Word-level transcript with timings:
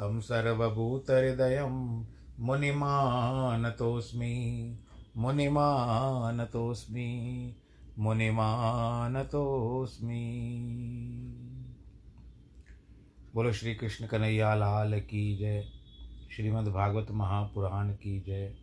तं 0.00 0.20
सर्वभूतहृदयं 0.20 2.04
मुनिमानतोऽस्मि 2.40 4.30
मुनिमानतोऽस्मि 5.16 7.08
मुनिमानतोऽस्मि। 7.98 9.24
बोलो 13.34 13.52
श्री 13.52 13.74
कृष्ण 13.74 14.06
कन्हैया 14.06 14.54
लाल 14.54 15.00
की 15.00 15.36
जय, 15.36 15.64
श्रीमद् 16.36 16.68
भागवत 16.68 17.06
महापुराण 17.10 17.92
की 17.92 18.20
जय। 18.20 18.54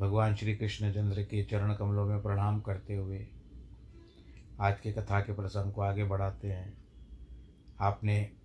भगवान 0.00 0.34
श्री 0.34 0.56
कृष्ण 0.56 0.92
चंद्र 0.92 1.22
के 1.22 1.44
चरण 1.44 1.74
कमलों 1.74 2.06
में 2.06 2.22
प्रणाम 2.22 2.60
करते 2.60 2.94
हुए 2.94 3.26
आज 4.60 4.80
के 4.80 4.92
कथा 4.92 5.20
के 5.20 5.32
प्रसंग 5.32 5.72
को 5.72 5.80
आगे 5.80 6.04
बढ़ाते 6.04 6.48
हैं। 6.48 6.84
आपने 7.80 8.41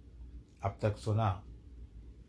अब 0.64 0.80
तक 0.82 0.98
सुना 0.98 1.44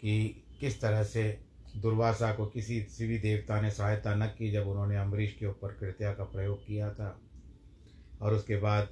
कि 0.00 0.44
किस 0.60 0.80
तरह 0.80 1.04
से 1.04 1.40
दुर्वासा 1.76 2.32
को 2.32 2.46
किसी 2.46 3.06
भी 3.06 3.18
देवता 3.18 3.60
ने 3.60 3.70
सहायता 3.70 4.14
न 4.14 4.26
की 4.26 4.52
जब 4.52 4.68
उन्होंने 4.68 4.96
अम्बरीश 4.96 5.36
के 5.40 5.46
ऊपर 5.46 5.72
कृत्या 5.72 6.14
का 6.14 6.24
प्रयोग 6.24 6.66
किया 6.66 6.94
था। 6.94 7.20
और 8.20 8.34
उसके 8.34 8.56
बाद 8.56 8.88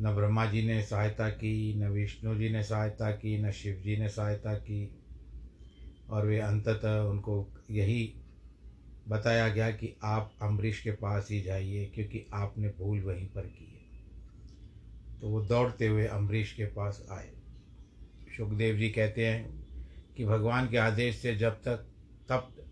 न 0.00 0.14
ब्रह्मा 0.14 0.46
जी 0.46 0.66
ने 0.66 0.82
सहायता 0.82 1.28
की, 1.28 1.74
न 1.74 1.88
विष्णु 1.88 2.34
जी 2.34 2.50
ने 2.50 2.64
सहायता 2.64 3.10
की, 3.10 3.42
न 3.42 3.50
शिव 3.50 3.74
जी 3.74 3.96
ने 3.96 4.08
सहायता 4.08 4.54
की। 4.54 5.02
और 6.10 6.26
वे 6.26 6.38
अंततः 6.38 6.98
उनको 6.98 7.48
यही 7.70 8.14
बताया 9.08 9.48
गया 9.48 9.70
कि 9.70 9.96
आप 10.02 10.34
अम्बरीश 10.42 10.82
के 10.82 10.90
पास 10.90 11.28
ही 11.30 11.40
जाइए, 11.40 11.86
क्योंकि 11.86 12.26
आपने 12.34 12.68
भूल 12.68 13.00
वहीं 13.00 13.26
पर 13.26 13.46
की 13.46 13.64
है। 13.64 13.82
तो 15.20 15.28
वो 15.28 15.42
दौड़ते 15.42 15.86
हुए 15.86 16.06
अम्बरीश 16.06 16.52
के 16.52 16.64
पास 16.64 17.06
आए। 17.10 17.41
सुखदेव 18.36 18.76
जी 18.76 18.88
कहते 18.88 19.26
हैं 19.26 19.66
कि 20.16 20.24
भगवान 20.24 20.68
के 20.68 20.76
आदेश 20.76 21.16
से 21.16 21.36
जब 21.36 21.52
तक 21.52 21.76
तप्त, 22.28 22.64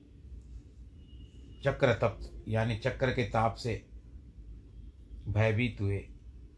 चक्र 1.64 1.94
तप्त, 1.94 2.44
यानी 2.48 2.76
चक्र 2.76 3.10
के 3.10 3.24
ताप 3.24 3.54
से 3.54 3.86
भयभीत 5.28 5.80
हुए, 5.80 6.08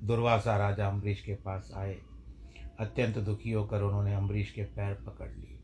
दुर्वासा 0.02 0.56
राजा 0.56 0.88
अम्बरीश 0.88 1.20
के 1.20 1.34
पास 1.34 1.70
आए, 1.74 1.98
अत्यंत 2.80 3.18
दुखी 3.18 3.50
होकर 3.50 3.82
उन्होंने 3.82 4.14
अम्बरीश 4.14 4.50
के 4.50 4.62
पैर 4.62 4.94
पकड़ 4.94 5.30
लिए। 5.30 5.58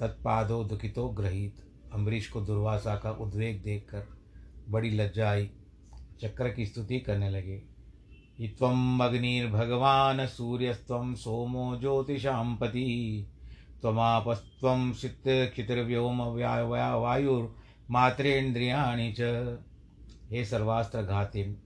तत्पादो 0.00 0.64
दुखितो 0.64 1.08
ग्रहित, 1.08 1.56
अम्बरीश 1.92 2.28
को 2.28 2.40
दुर्वासा 2.40 2.96
का 2.96 3.10
उद्वेग 3.10 3.62
देखकर 3.62 4.06
बड़ी 4.68 4.90
लज्जा 4.90 5.30
आई, 5.30 5.50
चक्र 6.20 6.50
की 6.50 6.66
स्तुति 6.66 7.00
करने 7.00 7.30
लगे। 7.30 7.73
त्वम 8.40 9.04
अग्निर्भगवान 9.04 10.26
सोमो 11.14 11.76
ज्योतिषां 11.80 12.56
पति। 12.56 13.26
त्वमापस्त्वं 13.80 14.92
चित् 14.92 15.22
क्षितिर्व्योम 15.26 16.22
च। 19.20 19.20
हे 20.30 20.44
सर्वास्त्र 20.44 21.02
घातिम 21.02 21.56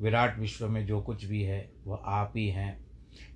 विराट 0.00 0.38
विश्व 0.38 0.68
में 0.68 0.86
जो 0.86 1.00
कुछ 1.00 1.24
भी 1.24 1.42
है, 1.42 1.72
वह 1.86 1.98
आप 2.04 2.32
ही 2.36 2.48
हैं। 2.48 2.86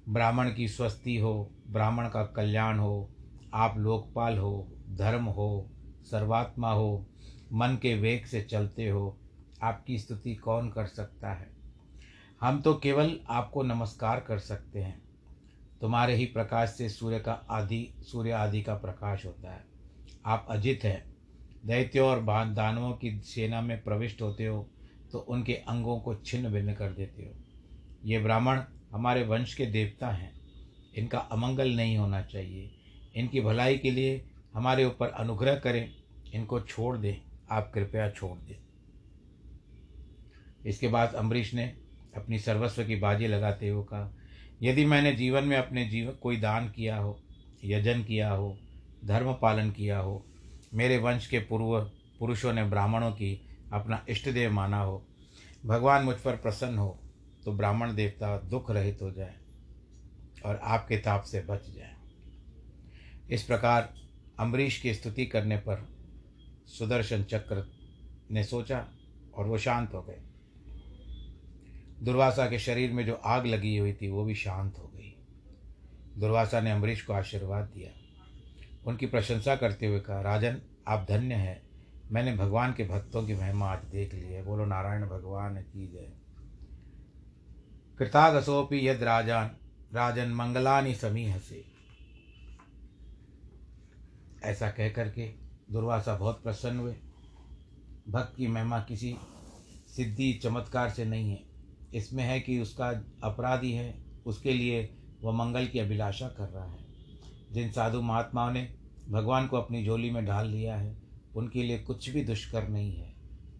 ब्राह्मण 0.08 0.54
की 0.54 0.68
स्वस्ति 0.68 1.16
हो, 1.16 1.50
ब्राह्मण 1.70 2.08
का 2.08 2.22
कल्याण 2.22 2.78
हो, 2.78 3.10
आप 3.54 3.78
लोकपाल 3.78 4.38
हो, 4.38 4.68
धर्म 4.90 5.24
हो, 5.24 5.70
सर्वात्मा 6.04 6.72
हो, 6.72 7.06
मन 7.52 7.78
के 7.82 7.94
वेग 7.94 8.24
से 8.24 8.42
चलते 8.42 8.88
हो, 8.88 9.18
आपकी 9.62 9.98
स्तुति 9.98 10.34
कौन 10.34 10.70
कर 10.70 10.86
सकता 10.86 11.32
है? 11.32 11.59
हम 12.40 12.60
तो 12.60 12.74
केवल 12.74 13.20
आपको 13.28 13.62
नमस्कार 13.62 14.20
कर 14.20 14.38
सकते 14.38 14.80
हैं। 14.80 15.02
तुम्हारे 15.80 16.14
ही 16.14 16.24
प्रकाश 16.26 16.68
से 16.68 16.88
सूर्य 16.88 17.18
का 17.20 17.32
आदि, 17.32 17.94
सूर्य 17.98 18.30
आदि 18.30 18.62
का 18.62 18.74
प्रकाश 18.74 19.26
होता 19.26 19.52
है। 19.52 19.64
आप 20.26 20.46
अजित 20.50 20.80
हैं। 20.84 21.16
दैत्यों 21.66 22.08
और 22.08 22.22
दानवों 22.54 22.92
की 22.92 23.20
सेना 23.20 23.60
में 23.60 23.82
प्रविष्ट 23.82 24.22
होते 24.22 24.46
हो 24.46 24.70
तो 25.12 25.18
उनके 25.18 25.54
अंगों 25.54 26.00
को 26.00 26.14
छिन्न 26.14 26.48
भिन्न 26.48 26.74
कर 26.74 26.92
देते 26.92 27.22
हो। 27.22 27.32
ये 28.04 28.18
ब्राह्मण 28.18 28.62
हमारे 28.92 29.22
वंश 29.22 29.54
के 29.54 29.66
देवता 29.66 30.10
हैं। 30.10 30.32
इनका 30.96 31.18
अमंगल 31.18 31.76
नहीं 31.76 31.96
होना 31.96 32.22
चाहिए। 32.22 32.70
इनकी 33.14 33.40
भलाई 33.40 33.78
के 33.78 33.90
लिए 33.90 34.30
हमारे 34.54 34.84
ऊपर 34.84 35.08
अनुग्रह 35.08 35.54
करें। 35.54 35.94
इनको 36.32 36.60
छोड़ 36.60 36.96
दें। 36.96 37.16
आप 37.50 37.70
कृपया 37.74 38.10
छोड़ 38.10 38.38
दें। 38.38 38.56
इसके 40.66 40.88
बाद 40.88 41.14
अम्बरीश 41.14 41.54
ने 41.54 41.79
अपनी 42.16 42.38
सर्वस्व 42.38 42.84
की 42.84 42.96
बाजी 42.96 43.26
लगाते 43.26 43.68
हुए 43.68 43.84
कहा, 43.84 44.12
यदि 44.62 44.84
मैंने 44.84 45.12
जीवन 45.12 45.44
में 45.44 45.56
अपने 45.56 45.84
जीवन 45.84 46.12
कोई 46.12 46.36
दान 46.36 46.68
किया 46.68 46.96
हो, 46.96 47.18
यजन 47.64 48.02
किया 48.04 48.30
हो, 48.30 48.56
धर्म 49.04 49.32
पालन 49.32 49.70
किया 49.70 49.98
हो, 49.98 50.24
मेरे 50.74 50.98
वंश 50.98 51.26
के 51.26 51.38
पूर्व 51.38 51.80
पुरुषों 52.18 52.52
ने 52.52 52.64
ब्राह्मणों 52.64 53.10
की 53.12 53.40
अपना 53.72 54.04
इष्ट 54.08 54.28
देव 54.28 54.52
माना 54.52 54.80
हो, 54.80 55.06
भगवान 55.66 56.04
मुझ 56.04 56.16
पर 56.16 56.36
प्रसन्न 56.36 56.78
हो 56.78 56.98
तो 57.44 57.52
ब्राह्मण 57.52 57.94
देवता 57.94 58.36
दुख 58.40 58.70
रहित 58.70 58.98
हो 59.02 59.10
जाए 59.10 59.34
और 60.44 60.60
आपके 60.62 60.96
ताप 60.96 61.22
से 61.22 61.40
बच 61.40 61.70
जाए। 61.70 61.94
इस 63.30 63.42
प्रकार 63.42 63.94
अम्बरीश 64.38 64.80
की 64.80 64.94
स्तुति 64.94 65.26
करने 65.26 65.56
पर 65.56 65.86
सुदर्शन 66.68 67.22
चक्र 67.24 67.64
ने 68.30 68.44
सोचा 68.44 68.84
और 69.34 69.46
वो 69.46 69.58
शांत 69.58 69.94
हो 69.94 70.02
गए। 70.02 70.20
दुर्वासा 72.02 72.46
के 72.46 72.58
शरीर 72.58 72.92
में 72.92 73.06
जो 73.06 73.14
आग 73.14 73.46
लगी 73.46 73.76
हुई 73.76 73.92
थी, 73.92 74.08
वो 74.08 74.24
भी 74.24 74.34
शांत 74.34 74.78
हो 74.78 74.92
गई। 74.94 75.16
दुर्वासा 76.18 76.60
ने 76.60 76.70
अम्बरीश 76.70 77.02
को 77.02 77.12
आशीर्वाद 77.12 77.64
दिया। 77.64 77.90
उनकी 78.86 79.06
प्रशंसा 79.06 79.56
करते 79.56 79.86
हुए 79.86 80.00
कहा, 80.00 80.20
राजन, 80.20 80.62
आप 80.88 81.06
धन्य 81.08 81.34
हैं। 81.34 81.70
मैंने 82.12 82.36
भगवान 82.36 82.72
के 82.72 82.84
भक्तों 82.84 83.26
की 83.26 83.34
महिमा 83.34 83.66
आज 83.66 83.84
देख 83.84 84.14
ली 84.14 84.20
है। 84.20 84.44
बोलो, 84.44 84.64
नारायण 84.64 85.08
भगवान 85.08 85.62
की 85.62 85.86
जय। 85.86 86.12
कृतागसोपि 87.98 88.88
यद 88.88 89.02
राजान, 89.02 89.50
राजन 89.94 90.30
मंगलानी 90.30 90.94
समीह 90.94 91.38
से 91.38 91.64
ऐसा 94.44 94.70
कह 94.70 94.88
करके 94.88 95.28
दुर्वासा 95.72 96.16
बहुत 96.16 96.42
प्रसन्न 96.42 96.78
हुए। 96.78 96.96
भक्त 98.08 98.36
की 98.36 98.46
महिमा 98.46 98.80
किसी 98.80 99.16
सिद्धि 99.96 100.32
चमत्कार 100.32 100.90
से 100.90 101.04
नहीं 101.04 101.30
है। 101.30 101.49
इसमें 101.94 102.24
है 102.24 102.40
कि 102.40 102.58
उसका 102.60 102.88
अपराधी 103.22 103.72
है, 103.72 103.94
उसके 104.26 104.52
लिए 104.52 104.88
वह 105.22 105.32
मंगल 105.32 105.66
की 105.66 105.78
अभिलाषा 105.78 106.28
कर 106.28 106.48
रहा 106.48 106.70
है। 106.72 106.84
जिन 107.52 107.70
साधु 107.72 108.00
महात्माओं 108.00 108.52
ने 108.52 108.74
भगवान 109.08 109.46
को 109.46 109.56
अपनी 109.56 109.84
झोली 109.84 110.10
में 110.10 110.24
डाल 110.24 110.48
लिया 110.48 110.76
है, 110.76 111.02
उनके 111.36 111.62
लिए 111.62 111.78
कुछ 111.78 112.10
भी 112.10 112.24
दुष्कर 112.24 112.68
नहीं 112.68 112.96
है, 112.96 113.14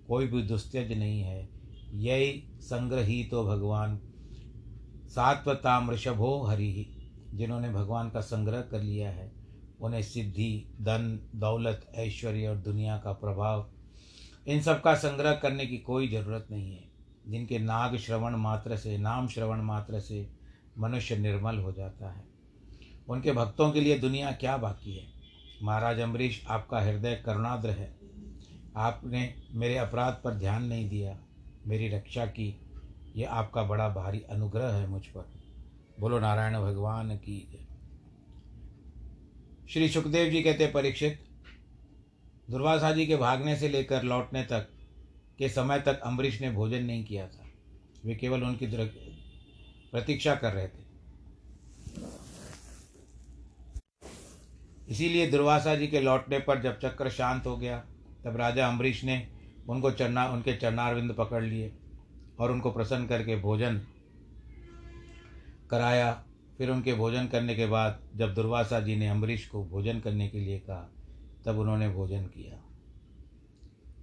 कोई 0.09 0.27
भी 0.27 0.43
दुस्त्यज 0.43 0.93
नहीं 0.93 1.21
है। 1.21 1.49
यही 1.95 2.43
संग्रही 2.61 3.25
तो 3.25 3.45
भगवान। 3.45 4.01
सात्वताम 5.09 5.91
ऋषभो 5.91 6.47
हरि 6.47 6.73
ही 6.73 6.87
जिन्होंने 7.35 7.71
भगवान 7.71 8.11
का 8.11 8.21
संग्रह 8.21 8.61
कर 8.61 8.83
लिया 8.83 9.11
है, 9.11 9.33
उन्हें 9.81 10.03
सिद्धि, 10.03 10.75
धन, 10.81 11.29
दौलत, 11.35 11.87
ऐश्वर्य 11.95 12.49
और 12.49 12.57
दुनिया 12.57 12.99
का 12.99 13.13
प्रभाव, 13.13 13.71
इन 14.49 14.63
सब 14.63 14.83
का 14.83 14.95
संग्रह 14.95 15.35
करने 15.35 15.67
की 15.67 15.79
कोई 15.79 16.09
ज़रूरत 16.09 16.47
नहीं 16.51 16.73
है। 16.73 16.90
जिनके 17.29 17.59
नाग 17.59 17.97
श्रवण 17.97 18.37
मात्र 18.37 18.77
से, 18.77 18.99
नाम 18.99 19.29
श्रवण 19.29 19.61
मात्र 19.61 20.01
से 20.01 20.31
मनुष्य 20.79 21.17
निर्मल 21.17 21.59
हो 21.59 21.73
जाता 21.73 22.13
है। 22.13 22.25
उनके 23.09 23.33
भक्तों 23.33 23.71
के 23.71 23.81
लिए 23.81 23.99
दुनिया 23.99 24.33
क्या 24.33 24.57
बाकी 24.57 24.97
है? 24.97 25.07
महाराज 25.63 26.01
अम्बरीश, 26.01 26.45
आपका 26.49 26.81
हृदय 26.81 27.23
करुणाद्र 27.27 27.71
है। 27.71 27.99
आपने 28.77 29.35
मेरे 29.51 29.79
अपराध 29.79 30.21
पर 30.25 30.35
ध्यान 30.35 30.65
नहीं 30.65 30.89
दिया। 30.89 31.19
मेरी 31.67 31.89
रक्षा 31.89 32.27
की 32.27 32.61
यह 33.17 33.31
आपका 33.31 33.63
बड़ा 33.63 33.89
भारी 33.89 34.21
अनुग्रह 34.21 34.69
है 34.69 34.87
मुझ 34.87 35.07
पर। 35.07 35.31
बोलो, 36.01 36.21
नारायण 36.21 36.55
भगवान 36.55 37.17
की 37.17 37.67
श्री 39.71 39.89
सुखदेव 39.89 40.31
जी 40.31 40.43
कहते, 40.43 40.67
परीक्षित, 40.67 41.25
दुर्वासा 42.51 42.93
जी 42.93 43.07
के 43.07 43.17
भागने 43.17 43.57
से 43.57 43.69
लेकर 43.69 44.03
लौटने 44.03 44.43
तक 44.43 44.69
के 45.41 45.49
समय 45.49 45.81
तक 45.81 46.01
अम्बरीश 46.01 46.41
ने 46.41 46.51
भोजन 46.51 46.85
नहीं 46.85 47.05
किया 47.05 47.27
था। 47.27 47.47
वे 48.05 48.15
केवल 48.15 48.43
उनकी 48.43 48.67
प्रतीक्षा 49.93 50.35
कर 50.35 50.53
रहे 50.53 50.69
थे। 50.69 50.83
इसीलिए 54.89 55.31
दुर्वासा 55.31 55.75
जी 55.75 55.87
के 55.87 56.01
लौटने 56.01 56.39
पर 56.39 56.63
जब 56.63 56.79
चक्र 56.81 57.11
शांत 57.11 57.47
हो 57.47 57.57
गया, 57.57 57.79
तब 58.25 58.37
राजा 58.37 58.69
अम्बरीश 58.69 59.05
ने 59.05 59.29
उनको 59.69 59.91
चरना, 59.91 60.29
उनके 60.29 60.57
चरणारविंद 60.57 61.13
पकड़ 61.13 61.45
लिए 61.45 61.73
और 62.39 62.53
उनको 62.53 62.71
प्रसन्न 62.71 63.07
करके 63.07 63.37
भोजन 63.37 63.81
कराया। 65.71 66.13
फिर 66.59 66.71
उनके 66.71 66.95
भोजन 66.95 67.27
करने 67.27 67.55
के 67.55 67.67
बाद 67.67 68.01
जब 68.17 68.35
दुर्वासा 68.35 68.81
जी 68.81 68.97
ने 68.97 69.09
अम्बरीश 69.09 69.47
को 69.47 69.65
भोजन 69.65 70.01
करने 70.01 70.29
के 70.29 70.39
लिए 70.39 70.59
कहा, 70.59 70.91
तब 71.45 71.59
उन्होंने 71.59 71.89
भोजन 71.89 72.25
किया। 72.25 72.70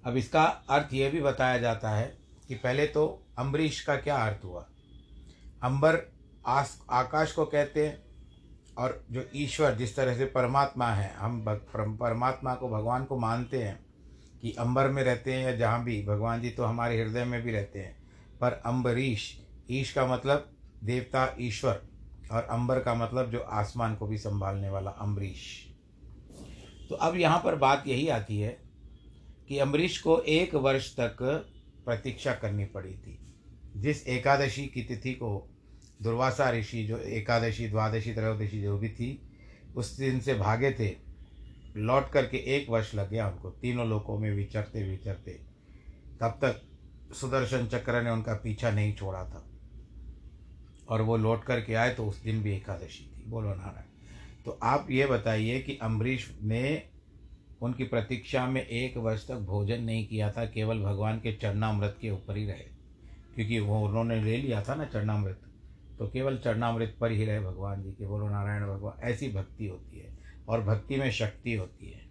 अब 0.08 0.18
इसका 0.18 0.44
अर्थ 0.70 0.94
यह 0.94 1.12
भी 1.12 1.22
बताया 1.22 1.58
जाता 1.58 1.90
है 1.90 2.18
कि 2.48 2.56
पहले 2.56 2.86
तो 2.88 3.26
अम्बरीश 3.38 3.82
का 3.82 3.96
क्या 3.96 4.18
अर्थ 4.18 4.46
हुआ? 4.46 4.66
अंबर 5.64 6.12
आस, 6.46 6.82
आकाश 6.90 7.32
को 7.32 7.46
कहते 7.46 7.88
हैं 7.88 8.04
और 8.78 9.06
जो 9.12 9.24
ईश्वर 9.36 9.76
जिस 9.76 9.96
तरह 9.96 10.18
से 10.18 10.26
परमात्मा 10.26 10.88
है, 10.88 11.14
हम 11.16 11.44
परमात्मा 12.02 12.54
को, 12.56 12.70
भगवान 12.70 13.06
को 13.06 13.18
मानते 13.18 13.64
हैं 13.64 13.86
कि 14.42 14.52
अंबर 14.52 14.88
में 14.88 15.04
रहते 15.04 15.34
हैं 15.34 15.46
या 15.46 15.56
जहाँ 15.56 15.84
भी, 15.84 16.06
भगवान 16.06 16.42
जी 16.42 16.50
तो 16.50 16.64
हमारे 16.64 17.02
हृदय 17.02 17.26
में 17.26 17.42
भी 17.42 17.52
रहते 17.52 17.80
हैं। 17.80 17.96
पर 18.42 18.62
अम्बरीश 18.66 19.42
ईश 19.72 19.92
का 19.94 20.06
मतलब 20.06 20.52
देवता, 20.84 21.36
ईश्वर, 21.40 21.82
और 22.32 22.44
अंबर 22.44 22.80
का 22.80 22.94
मतलब 22.94 23.32
जो 23.32 23.40
आसमान 23.40 23.96
को 23.96 24.08
भी 24.08 24.18
संभालने 24.18 24.70
वाला 24.70 24.92
अम्बरीश 24.92 25.68
तो 26.90 26.96
अब 26.96 27.16
यहाँ 27.16 27.42
पर 27.44 27.56
बात 27.56 27.84
यही 27.88 28.08
आती 28.10 28.40
है 28.40 28.67
कि 29.48 29.58
अम्बरीश 29.58 29.98
को 29.98 30.20
एक 30.20 30.56
वर्ष 30.56 30.94
तक 30.94 31.18
प्रतीक्षा 31.86 32.34
करनी 32.34 32.66
पड़ी 32.66 32.94
थी। 32.94 33.20
जिस 33.78 34.08
एकादशी 34.08 34.66
की 34.66 34.82
तिथि 34.82 35.14
को 35.14 35.50
दुर्वासा 36.02 36.52
ऋषि 36.52 36.84
जो 36.84 36.98
एकादशी, 36.98 37.68
द्वादशी, 37.68 38.14
त्रयोदशी 38.14 38.62
जो 38.62 38.78
भी 38.78 38.90
थी, 38.90 39.22
उस 39.76 39.98
दिन 39.98 40.20
से 40.20 40.34
भागे 40.34 40.72
थे, 40.72 40.96
लौट 41.78 42.12
करके 42.12 42.38
एक 42.38 42.70
वर्ष 42.70 42.96
लग 42.96 43.10
गया 43.10 43.30
उनको। 43.30 43.50
तीनों 43.50 43.88
लोकों 43.88 44.20
में 44.20 44.32
विचरते 44.36 44.90
विचरते, 44.90 45.32
तब 46.22 46.40
तक 46.44 46.62
सुदर्शन 47.14 47.68
चक्र 47.68 48.02
ने 48.02 48.10
उनका 48.10 48.34
पीछा 48.34 48.72
नहीं 48.72 48.94
छोड़ा 48.94 49.24
था। 49.24 49.50
और 50.90 51.02
वो 51.02 51.18
लौट 51.18 51.44
करके 51.44 51.74
आए 51.74 51.94
तो 51.94 52.06
उस 52.06 52.24
दिन 52.24 52.44
भी 52.44 52.56
एकादशी 52.56 53.12
थी। 53.18 53.24
बोलो 53.28 53.56
नारायण 53.56 53.88
तो 54.46 54.60
आप 54.64 54.88
ये 54.92 55.06
बताइए 55.06 55.60
कि 55.60 55.80
अम्बरीश 55.82 56.38
ने 56.44 56.90
उनकी 57.62 57.84
प्रतीक्षा 57.84 58.48
में 58.48 58.66
एक 58.66 58.98
वर्ष 58.98 59.28
तक 59.28 59.36
भोजन 59.36 59.82
नहीं 59.82 60.08
किया 60.08 60.32
था, 60.32 60.46
केवल 60.46 60.80
भगवान 60.80 61.20
के 61.20 61.34
चरणामृत 61.34 61.98
के 62.02 62.10
ऊपर 62.10 62.38
ही 62.38 62.46
रहे। 62.46 62.78
क्योंकि 63.36 63.60
वो 63.60 63.88
उन्होंने 63.88 64.24
ले 64.24 64.38
लिया 64.38 64.64
था 64.64 64.76
ना 64.76 64.86
चरणामृत 64.86 65.42
तो 66.00 66.08
केवल 66.08 66.38
चरणामृत 66.38 66.98
पर 67.02 67.12
ही 67.12 67.26
रहे 67.26 67.40
भगवान 67.40 67.84
जी 67.84 67.92
के। 67.92 68.08
बोलो, 68.08 68.30
नारायण 68.30 68.68
भगवान, 68.68 69.02
ऐसी 69.04 69.30
भक्ति 69.30 69.68
होती 69.68 70.00
है 70.00 70.18
और 70.50 70.64
भक्ति 70.64 70.96
में 70.96 71.12
शक्ति 71.12 71.54
होती 71.54 71.92
है। 71.92 72.02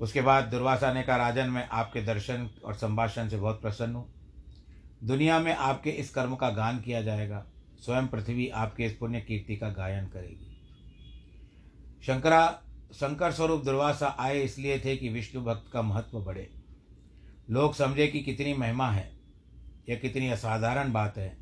उसके 0.00 0.20
बाद 0.20 0.44
दुर्वासा 0.44 0.92
ने 0.92 1.02
कहा, 1.02 1.16
राजन, 1.16 1.50
मैं 1.50 1.68
आपके 1.68 2.02
दर्शन 2.02 2.50
और 2.64 2.74
संभाषण 2.74 3.28
से 3.28 3.36
बहुत 3.36 3.62
प्रसन्न 3.62 3.94
हूँ। 3.94 4.12
दुनिया 5.04 5.38
में 5.40 5.54
आपके 5.54 5.90
इस 5.90 6.10
कर्म 6.10 6.36
का 6.36 6.50
गान 6.50 6.80
किया 6.80 7.02
जाएगा। 7.02 7.46
स्वयं 7.80 8.06
पृथ्वी 8.06 8.48
आपके 8.48 8.84
इस 8.84 8.96
पुण्य 8.96 9.20
कीर्ति 9.20 9.56
का 9.56 9.68
गायन 9.68 10.06
करेगी। 10.06 10.56
शंकरा 12.02 12.62
शंकर 12.92 13.32
स्वरूप 13.32 13.64
दुर्वासा 13.64 14.16
आए 14.18 14.42
इसलिए 14.42 14.78
थे 14.78 14.96
कि 14.96 15.08
विष्णु 15.08 15.42
भक्त 15.42 15.70
का 15.72 15.82
महत्व 15.82 16.18
बढ़े। 16.20 16.48
लोग 17.50 17.74
समझे 17.74 18.06
कि 18.06 18.20
कितनी 18.20 18.54
महिमा 18.54 18.90
है 18.90 19.10
यह 19.88 19.96
कितनी 19.96 20.28
असाधारण 20.28 20.92
बात 20.92 21.18
है 21.18 21.36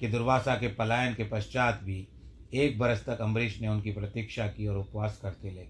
कि 0.00 0.08
दुर्वासा 0.08 0.54
के 0.54 0.68
पलायन 0.68 1.14
के 1.14 1.24
पश्चात 1.24 1.80
भी 1.82 2.08
एक 2.54 2.78
बरस 2.78 3.04
तक 3.04 3.20
अम्बरीश 3.20 3.60
ने 3.60 3.68
उनकी 3.68 3.92
प्रतीक्षा 3.92 4.46
की 4.46 4.66
और 4.66 4.76
उपवास 4.76 5.18
करते 5.22 5.50
लगे 5.50 5.68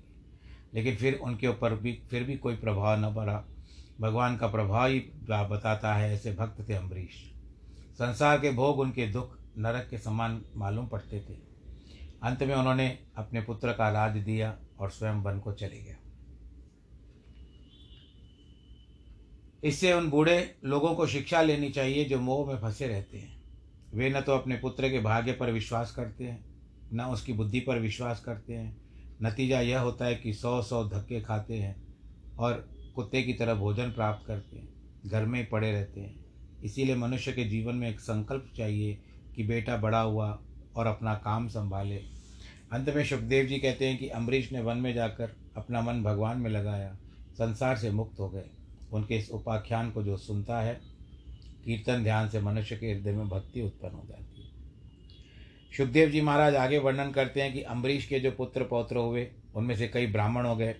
लेकिन 0.74 0.96
फिर 0.96 1.14
उनके 1.14 1.48
ऊपर 1.48 1.74
भी, 1.74 2.02
फिर 2.10 2.24
भी 2.24 2.36
कोई 2.36 2.56
प्रभाव 2.56 3.00
न 3.00 3.14
पड़ा। 3.14 3.44
भगवान 4.00 4.36
का 4.36 4.46
प्रभाव 4.46 4.86
ही 4.86 4.98
बताता 5.30 5.94
है 5.94 6.12
ऐसे 6.14 6.32
भक्त 6.32 6.68
थे 6.68 6.74
अम्बरीश 6.74 7.32
संसार 7.92 8.40
के 8.40 8.50
भोग 8.50 8.78
उनके 8.78 9.06
दुख, 9.06 9.36
नरक 9.58 9.88
के 9.90 9.98
समान 9.98 10.42
मालूम 10.56 10.86
पड़ते 10.86 11.20
थे। 11.20 11.34
अंत 12.22 12.42
में 12.42 12.54
उन्होंने 12.54 12.98
अपने 13.16 13.40
पुत्र 13.40 13.72
का 13.72 13.88
राज 13.90 14.16
दिया। 14.16 14.56
और 14.82 14.90
स्वयं 14.90 15.22
वन 15.22 15.38
को 15.38 15.52
चले 15.52 15.82
गया। 15.82 15.96
इससे 19.64 19.92
उन 19.92 20.10
बूढ़े 20.10 20.54
लोगों 20.64 20.94
को 20.94 21.06
शिक्षा 21.06 21.42
लेनी 21.42 21.70
चाहिए 21.70 22.04
जो 22.04 22.18
मोह 22.20 22.46
में 22.46 22.58
फंसे 22.58 22.86
रहते 22.86 23.18
हैं। 23.18 23.42
वे 23.94 24.10
न 24.10 24.20
तो 24.20 24.32
अपने 24.32 24.56
पुत्र 24.56 24.88
के 24.88 24.98
भाग्य 24.98 25.32
पर 25.32 25.50
विश्वास 25.50 25.94
करते 25.94 26.24
हैं, 26.24 26.44
न 26.92 27.00
उसकी 27.00 27.32
बुद्धि 27.32 27.60
पर 27.60 27.78
विश्वास 27.78 28.20
करते 28.20 28.52
हैं। 28.52 28.76
नतीजा 29.22 29.60
यह 29.60 29.80
होता 29.80 30.04
है 30.04 30.14
कि 30.14 30.32
सौ 30.32 30.62
सौ 30.62 30.84
धक्के 30.84 31.20
खाते 31.20 31.54
हैं 31.54 31.76
और 32.36 32.54
कुत्ते 32.94 33.22
की 33.22 33.32
तरह 33.32 33.54
भोजन 33.54 33.90
प्राप्त 33.90 34.26
करते 34.26 34.56
हैं, 34.56 34.68
घर 35.06 35.26
में 35.26 35.38
ही 35.38 35.44
पड़े 35.46 35.72
रहते 35.72 36.00
हैं। 36.00 36.24
इसीलिए 36.64 36.96
मनुष्य 36.96 37.32
के 37.32 37.44
जीवन 37.44 37.74
में 37.74 37.88
एक 37.90 38.00
संकल्प 38.00 38.52
चाहिए 38.56 39.02
कि 39.36 39.44
बेटा 39.44 39.76
बड़ा 39.76 40.00
हुआ 40.00 40.42
और 40.76 40.86
अपना 40.86 41.14
काम 41.14 41.48
संभाले। 41.48 42.11
अंत 42.72 42.88
में 42.88 43.04
सुखदेव 43.04 43.46
जी 43.46 43.58
कहते 43.58 43.88
हैं 43.88 43.98
कि 43.98 44.08
अम्बरीश 44.08 44.52
ने 44.52 44.60
वन 44.60 44.76
में 44.76 44.94
जाकर 44.94 45.36
अपना 45.56 45.80
मन 45.80 46.02
भगवान 46.02 46.38
में 46.38 46.50
लगाया, 46.50 46.96
संसार 47.32 47.76
से 47.76 47.90
मुक्त 47.90 48.20
हो 48.20 48.28
गए। 48.28 48.44
उनके 48.92 49.16
इस 49.16 49.30
उपाख्यान 49.30 49.90
को 49.90 50.02
जो 50.02 50.16
सुनता 50.16 50.60
है, 50.60 50.80
कीर्तन 51.64 52.02
ध्यान 52.02 52.28
से 52.28 52.40
मनुष्य 52.40 52.76
के 52.76 52.86
हृदय 52.86 53.12
में 53.12 53.28
भक्ति 53.28 53.62
उत्पन्न 53.62 53.94
हो 53.94 54.02
जाती 54.08 54.42
है। 54.42 54.48
सुखदेव 55.76 56.10
जी 56.10 56.20
महाराज 56.20 56.54
आगे 56.54 56.78
वर्णन 56.78 57.10
करते 57.10 57.42
हैं 57.42 57.52
कि 57.52 57.62
अम्बरीश 57.62 58.06
के 58.06 58.20
जो 58.20 58.30
पुत्र 58.30 58.64
पौत्र 58.64 58.96
हुए, 58.96 59.28
उनमें 59.54 59.76
से 59.76 59.88
कई 59.88 60.06
ब्राह्मण 60.06 60.46
हो 60.46 60.56
गए। 60.56 60.76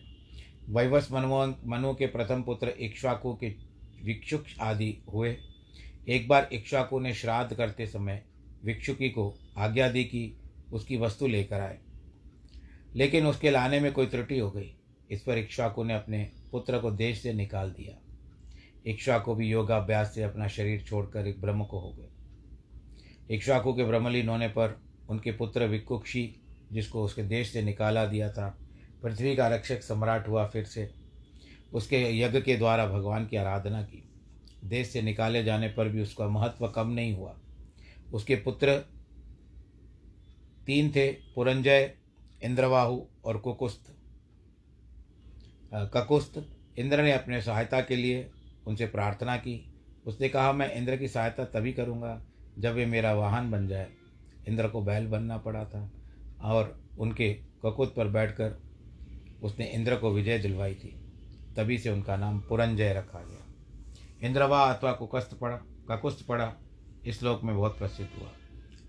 वैवस 0.69 1.09
मनु 1.13 1.55
मनु 1.71 1.95
के 1.95 2.07
प्रथम 2.07 2.43
पुत्र 2.43 2.69
इक्ष्वाकु 2.69 3.35
के 3.35 3.49
भिक्षुक 4.05 4.45
आदि 4.61 4.99
हुए। 5.13 5.37
एक 6.09 6.29
बार 6.29 6.49
इक्ष्वाकु 6.53 7.01
ने 7.01 7.15
श्राद्ध 7.15 7.57
करते 7.57 7.87
समय 7.87 8.23
भिक्षुकी 8.65 9.09
को 9.09 9.35
आज्ञा 9.59 9.89
दी 9.89 10.05
कि 10.05 10.37
उसकी 10.73 10.97
वस्तु 10.97 11.27
लेकर 11.27 11.61
आए। 11.61 11.79
लेकिन 12.97 13.27
उसके 13.27 13.51
लाने 13.51 13.81
में 13.81 13.93
कोई 13.93 14.07
त्रुटि 14.07 14.39
हो 14.39 14.51
गई। 14.51 14.77
इस 15.11 15.23
पर 15.23 15.39
इक्ष्वाकु 15.39 15.85
ने 15.85 15.95
अपने 15.95 16.31
पुत्र 16.53 16.79
को 16.79 16.91
देश 16.91 17.23
से 17.23 17.33
निकाल 17.33 17.71
दिया। 17.71 17.99
इक्ष्वाकु 18.87 19.35
भी 19.35 19.49
योगाभ्यास 19.49 20.15
से 20.15 20.23
अपना 20.23 20.49
शरीर 20.49 20.83
छोड़कर 20.83 21.27
एक 21.27 21.41
ब्रह्म 21.41 21.65
को 21.65 21.81
हो 21.81 21.91
गए। 21.91 22.09
इक्ष्वाकु 23.35 23.73
के 23.73 23.85
ब्रह्मलीन 23.85 24.29
होने 24.29 24.49
पर 24.49 24.81
उनके 25.09 25.33
पुत्र 25.33 25.67
विकुक्षी, 25.67 26.37
जिसको 26.73 27.05
उसके 27.05 27.23
देश 27.23 27.53
से 27.53 27.63
निकाला 27.63 28.07
दिया 28.07 28.33
था, 28.33 28.59
पृथ्वी 29.03 29.37
का 29.37 29.49
रक्षक 29.49 29.83
सम्राट 29.83 30.29
हुआ 30.29 30.47
फिर 30.47 30.65
से, 30.65 30.91
उसके 31.73 32.19
यज्ञ 32.19 32.41
के 32.41 32.57
द्वारा 32.57 32.87
भगवान 32.87 33.27
की 33.27 33.37
आराधना 33.37 33.83
की। 33.83 34.09
देश 34.65 34.89
से 34.89 35.03
निकाले 35.03 35.45
जाने 35.45 35.69
पर 35.69 35.89
भी 35.89 36.03
उसका 36.03 36.29
महत्व 36.29 36.69
कम 36.69 36.89
नहीं 36.89 37.13
हुआ। 37.13 37.41
उसके 38.13 38.37
पुत्र 38.37 38.92
तीन 40.67 40.91
थे, 40.91 41.13
पुरंजय 41.13 41.95
इंद्रवाहु 42.43 43.01
और 43.25 43.39
कुकुस्त। 43.39 43.95
ककुस्त, 45.75 46.47
इंद्र 46.79 47.03
ने 47.03 47.13
अपने 47.13 47.41
सहायता 47.43 47.81
के 47.81 47.97
लिए 47.97 48.31
उनसे 48.67 48.87
प्रार्थना 48.87 49.37
की। 49.37 49.75
उसने 50.07 50.29
कहा, 50.29 50.53
मैं 50.53 50.73
इंद्र 50.73 50.97
की 50.97 51.09
सहायता 51.09 51.45
तभी 51.45 51.73
करूँगा 51.73 52.23
जब 52.59 52.75
वे 52.75 52.87
मेरा 52.87 53.15
वाहन 53.15 53.51
बन 53.51 53.69
जाए। 53.69 53.91
इंद्र 54.49 54.69
को 54.69 54.83
बैल 54.83 55.07
बनना 55.07 55.37
पड़ा 55.39 55.65
था 55.65 55.91
और 56.43 56.83
उनके 56.99 57.33
ककुत 57.35 57.95
पर 57.95 58.09
बैठकर 58.09 58.61
उसने 59.43 59.67
इंद्र 59.67 59.97
को 59.97 60.11
विजय 60.11 60.39
दिलवाई 60.39 60.75
थी। 60.75 60.89
तभी 61.57 61.79
से 61.79 61.91
उनका 61.91 62.17
नाम 62.17 62.41
पुरंजय 62.41 62.93
रखा 62.93 63.21
गया। 63.21 64.27
इंद्रवा 64.27 64.63
अथवा 64.73 64.93
कुकस्त 64.93 65.35
पड़ा, 65.35 65.57
ककुस्त 65.89 66.27
पड़ा, 66.27 66.55
इस 67.07 67.19
श्लोक 67.19 67.43
में 67.45 67.57
बहुत 67.57 67.79
प्रसिद्ध 67.79 68.11
हुआ। 68.21 68.31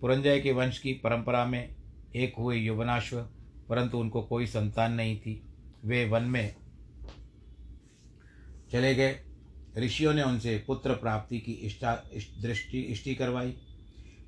पुरंजय 0.03 0.39
के 0.39 0.51
वंश 0.51 0.79
की 0.79 0.93
परंपरा 0.93 1.45
में 1.45 1.75
एक 2.15 2.33
हुए 2.39 2.57
युवनाश्व, 2.57 3.21
परंतु 3.69 3.97
उनको 3.97 4.21
कोई 4.21 4.45
संतान 4.45 4.93
नहीं 4.93 5.19
थी। 5.19 5.45
वे 5.85 6.05
वन 6.05 6.23
में 6.23 6.55
चले 8.71 8.95
गए। 8.95 9.19
ऋषियों 9.77 10.13
ने 10.13 10.23
उनसे 10.23 10.63
पुत्र 10.67 10.93
प्राप्ति 10.93 11.39
की 11.39 11.51
इष्टा 11.51 12.03
दृष्टि, 12.41 12.81
इष्टि 12.81 13.15
करवाई। 13.15 13.57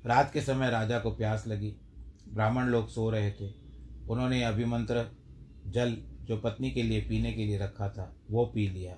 रात 0.06 0.32
के 0.32 0.40
समय 0.40 0.70
राजा 0.70 0.98
को 0.98 1.10
प्यास 1.10 1.46
लगी। 1.46 1.76
ब्राह्मण 2.28 2.64
लोग 2.64 2.88
सो 2.88 3.10
रहे 3.10 3.30
थे। 3.30 3.50
उन्होंने 4.08 4.42
अभिमंत्र, 4.42 5.06
जल 5.66 5.96
जो 6.22 6.36
पत्नी 6.36 6.70
के 6.70 6.82
लिए 6.82 7.00
पीने 7.00 7.32
के 7.32 7.44
लिए 7.44 7.58
रखा 7.58 7.88
था, 7.88 8.16
वो 8.30 8.46
पी 8.46 8.68
लिया। 8.68 8.94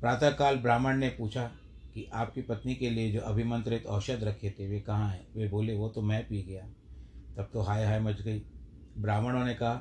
प्रातःकाल 0.00 0.56
ब्राह्मण 0.56 0.96
ने 0.96 1.08
पूछा 1.08 1.50
कि 1.94 2.10
आपकी 2.12 2.42
पत्नी 2.42 2.74
के 2.74 2.90
लिए 2.90 3.12
जो 3.12 3.20
अभिमंत्रित 3.20 3.86
औषध 3.86 4.24
रखे 4.24 4.50
थे, 4.50 4.68
वे 4.68 4.80
कहाँ 4.80 5.10
हैं? 5.10 5.28
वे 5.36 5.48
बोले, 5.48 5.74
वो 5.74 5.88
तो 5.88 6.02
मैं 6.02 6.28
पी 6.28 6.42
गया। 6.42 6.68
तब 7.36 7.50
तो 7.52 7.60
हाय 7.60 7.84
हाय 7.84 8.00
मच 8.00 8.22
गई। 8.22 8.42
ब्राह्मणों 8.98 9.44
ने 9.44 9.54
कहा, 9.54 9.74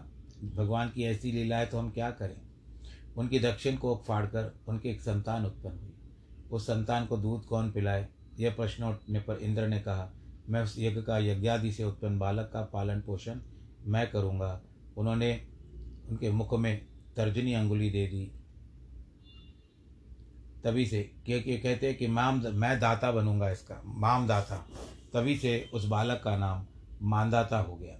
भगवान 0.55 0.89
की 0.89 1.03
ऐसी 1.03 1.31
लीला 1.31 1.57
है 1.57 1.65
तो 1.65 1.79
हम 1.79 1.91
क्या 1.91 2.11
करें? 2.11 2.41
उनकी 3.17 3.39
दक्षिण 3.39 3.77
को 3.77 4.03
फाड़कर 4.07 4.59
उनकी 4.67 4.89
एक 4.89 5.01
संतान 5.01 5.45
उत्पन्न 5.45 5.79
हुई। 5.79 5.93
उस 6.51 6.63
संतान 6.63 7.05
को 7.05 7.17
दूध 7.17 7.45
कौन 7.45 7.71
पिलाए? 7.71 8.07
यह 8.39 8.53
प्रश्न 8.53 8.83
उठने 8.83 9.19
पर 9.19 9.37
इंद्र 9.37 9.67
ने 9.67 9.79
कहा, 9.79 10.13
मैं 10.49 10.63
उस 10.63 10.75
यज्ञ 10.79 11.01
का 11.01 11.17
यज्ञादि 11.17 11.71
से 11.71 11.83
उत्पन्न 11.83 12.19
बालक 12.19 12.49
का 12.53 12.61
पालन 12.61 13.01
पोषण 13.01 13.39
मैं 13.85 14.11
करूँगा। 14.11 14.61
उन्होंने 14.97 15.47
उनके 16.09 16.31
मुख 16.31 16.59
में 16.59 16.85
तर्जनी 17.15 17.53
अंगुली 17.53 17.89
दे 17.89 18.07
दी। 18.07 18.36
तभी 20.67 20.85
से 20.85 21.11
क्योंकि 21.25 21.57
कहते 21.57 21.87
हैं 21.87 21.97
कि 21.97 22.07
माम, 22.07 22.43
मैं 22.47 22.79
दाता 22.79 23.11
बनूँगा 23.11 23.49
इसका, 23.49 23.81
माम 23.85 24.27
दाता। 24.27 24.55
तभी 25.13 25.37
से 25.37 25.69
उस 25.73 25.85
बालक 25.85 26.21
का 26.23 26.37
नाम 26.37 26.65
मानदाता 27.01 27.59
हो 27.59 27.75
गया। 27.75 27.97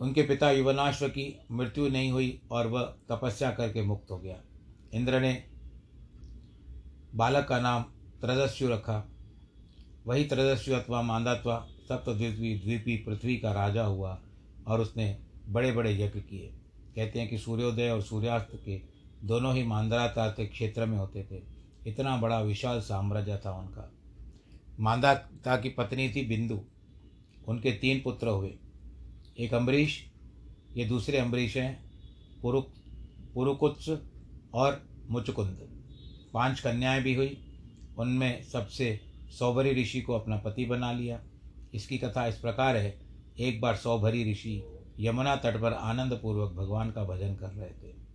उनके 0.00 0.22
पिता 0.22 0.50
युवनाश्व 0.50 1.08
की 1.08 1.40
मृत्यु 1.50 1.88
नहीं 1.88 2.10
हुई 2.10 2.42
और 2.50 2.66
वह 2.66 2.82
तपस्या 2.82 3.50
करके 3.50 3.82
मुक्त 3.82 4.10
हो 4.10 4.18
गया। 4.18 4.36
इंद्र 4.94 5.20
ने 5.20 5.44
बालक 7.14 7.48
का 7.48 7.60
नाम 7.60 7.82
त्रदस्यु 8.20 8.68
रखा। 8.68 9.08
वही 10.06 10.24
त्रदस्यु 10.24 10.74
अथवा 10.74 11.02
मांदात्वा 11.02 11.68
सप्तद्वीपी 11.88 12.58
द्वीपी 12.58 12.96
पृथ्वी 12.96 13.36
का 13.36 13.52
राजा 13.52 13.84
हुआ 13.84 14.20
और 14.66 14.80
उसने 14.80 15.18
बड़े 15.48 15.72
बड़े 15.72 15.92
यज्ञ 15.94 16.20
किए। 16.20 16.52
कहते 16.96 17.20
हैं 17.20 17.28
कि 17.28 17.38
सूर्योदय 17.38 17.90
और 17.90 18.02
सूर्यास्त 18.02 18.48
के 18.54 18.97
दोनों 19.24 19.54
ही 19.54 19.62
मांदाता 19.62 20.28
के 20.28 20.46
क्षेत्र 20.46 20.86
में 20.86 20.98
होते 20.98 21.28
थे। 21.32 21.42
इतना 21.86 22.16
बड़ा 22.16 22.40
विशाल 22.40 22.80
साम्राज्य 22.80 23.40
था 23.46 23.52
उनका। 23.52 23.92
मांदाता 24.80 25.56
की 25.56 25.68
पत्नी 25.68 26.08
थी 26.08 26.26
बिंदु। 26.26 26.60
उनके 27.48 27.72
तीन 27.72 28.00
पुत्र 28.00 28.28
हुए। 28.28 28.54
एक 29.38 29.54
अम्बरीश, 29.54 30.10
ये 30.76 30.84
दूसरे 30.84 31.18
अम्बरीश 31.18 31.56
हैं, 31.56 31.90
पुरु 32.42 32.60
पुरुकुत्स 33.34 33.98
और 34.54 34.88
मुचकुंद। 35.10 35.84
पाँच 36.34 36.60
कन्याएँ 36.60 37.02
भी 37.02 37.14
हुई। 37.14 37.44
उनमें 37.98 38.42
सबसे 38.42 39.00
सौभरी 39.38 39.82
ऋषि 39.82 40.00
को 40.00 40.14
अपना 40.14 40.36
पति 40.36 40.64
बना 40.64 40.92
लिया। 40.92 41.22
इसकी 41.74 41.98
कथा 41.98 42.26
इस 42.26 42.36
प्रकार 42.36 42.76
है। 42.76 43.00
एक 43.38 43.60
बार 43.60 43.76
सौभरी 43.76 44.32
ऋषि 44.32 44.64
यमुना 45.00 45.36
तट 45.36 45.60
पर 45.60 45.72
आनंद 45.72 46.20
पूर्वक 46.22 46.52
भगवान 46.52 46.90
का 46.90 47.04
भजन 47.04 47.34
कर 47.34 47.48
रहे 47.48 47.70
थे। 47.70 48.07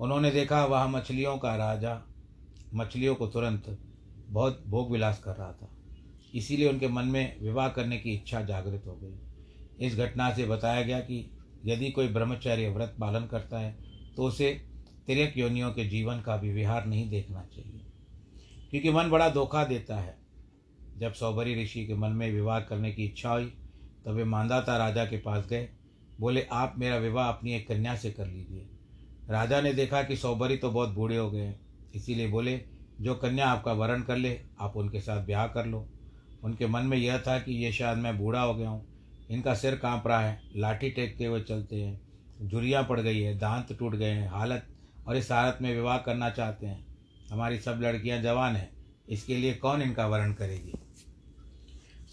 उन्होंने 0.00 0.30
देखा, 0.30 0.64
वह 0.64 0.86
मछलियों 0.88 1.36
का 1.38 1.54
राजा 1.56 2.00
मछलियों 2.74 3.14
को 3.14 3.26
तुरंत 3.26 3.76
बहुत 4.28 4.62
भोग 4.66 4.90
विलास 4.92 5.18
कर 5.18 5.34
रहा 5.34 5.52
था। 5.52 5.68
इसीलिए 6.34 6.68
उनके 6.68 6.88
मन 6.88 7.04
में 7.06 7.40
विवाह 7.40 7.68
करने 7.68 7.98
की 7.98 8.14
इच्छा 8.14 8.40
जागृत 8.42 8.82
हो 8.86 8.94
गई। 8.94 9.86
इस 9.86 9.96
घटना 9.96 10.30
से 10.34 10.46
बताया 10.46 10.82
गया 10.82 11.00
कि 11.00 11.30
यदि 11.64 11.90
कोई 11.90 12.08
ब्रह्मचर्य 12.08 12.68
व्रत 12.68 12.94
पालन 13.00 13.26
करता 13.26 13.58
है 13.58 13.76
तो 14.16 14.22
उसे 14.22 14.50
तिरक 15.06 15.36
योनियों 15.38 15.70
के 15.72 15.84
जीवन 15.88 16.20
का 16.20 16.36
भी 16.36 16.52
विहार 16.52 16.86
नहीं 16.86 17.08
देखना 17.10 17.44
चाहिए, 17.54 17.84
क्योंकि 18.70 18.90
मन 18.90 19.10
बड़ा 19.10 19.28
धोखा 19.30 19.64
देता 19.64 19.96
है। 19.96 20.18
जब 20.98 21.12
सौबरी 21.12 21.62
ऋषि 21.62 21.86
के 21.86 21.94
मन 21.94 22.10
में 22.10 22.30
विवाह 22.32 22.60
करने 22.60 22.92
की 22.92 23.04
इच्छा 23.04 23.30
हुई, 23.30 23.46
तब 24.06 24.10
वे 24.10 24.24
मानदाता 24.26 24.76
राजा 24.76 25.04
के 25.04 25.16
पास 25.18 25.46
गए। 25.46 25.68
बोले, 26.20 26.46
आप 26.52 26.74
मेरा 26.78 26.96
विवाह 26.98 27.28
अपनी 27.28 27.54
एक 27.54 27.66
कन्या 27.68 27.94
से 27.96 28.10
कर 28.10 28.26
लीजिए। 28.26 28.68
राजा 29.30 29.60
ने 29.60 29.72
देखा 29.72 30.02
कि 30.02 30.16
सौबरी 30.16 30.56
तो 30.56 30.70
बहुत 30.70 30.88
बूढ़े 30.88 31.16
हो 31.16 31.30
गए 31.30 31.54
इसीलिए 31.94 32.28
बोले, 32.28 32.60
जो 33.00 33.14
कन्या 33.14 33.48
आपका 33.48 33.72
वरण 33.72 34.02
कर 34.02 34.16
ले, 34.16 34.40
आप 34.60 34.76
उनके 34.76 35.00
साथ 35.00 35.24
ब्याह 35.26 35.46
कर 35.46 35.66
लो। 35.66 35.86
उनके 36.44 36.66
मन 36.66 36.82
में 36.82 36.96
यह 36.98 37.18
था 37.18 37.38
कि 37.38 37.52
ये 37.54 37.72
शायद 37.72 37.98
मैं 37.98 38.16
बूढ़ा 38.18 38.40
हो 38.40 38.54
गया 38.54 38.68
हूँ। 38.68 38.86
इनका 39.30 39.54
सिर 39.54 39.74
काँप 39.74 40.06
रहा 40.06 40.20
है, 40.20 40.40
लाठी 40.56 40.90
टेकते 40.90 41.24
हुए 41.24 41.40
चलते 41.40 41.76
हैं। 41.76 42.48
झुरियाँ 42.48 42.82
पड़ 42.84 43.00
गई 43.00 43.20
है, 43.20 43.38
दांत 43.38 43.72
टूट 43.78 43.94
गए 43.94 44.10
हैं, 44.10 44.28
हालत 44.28 44.66
और 45.06 45.16
इस 45.16 45.30
हालत 45.32 45.58
में 45.62 45.74
विवाह 45.74 45.98
करना 45.98 46.30
चाहते 46.30 46.66
हैं। 46.66 46.84
हमारी 47.30 47.58
सब 47.58 47.80
लड़कियाँ 47.82 48.20
जवान 48.22 48.56
हैं, 48.56 48.70
इसके 49.08 49.36
लिए 49.36 49.54
कौन 49.54 49.82
इनका 49.82 50.06
वरण 50.06 50.32
करेगी? 50.32 50.72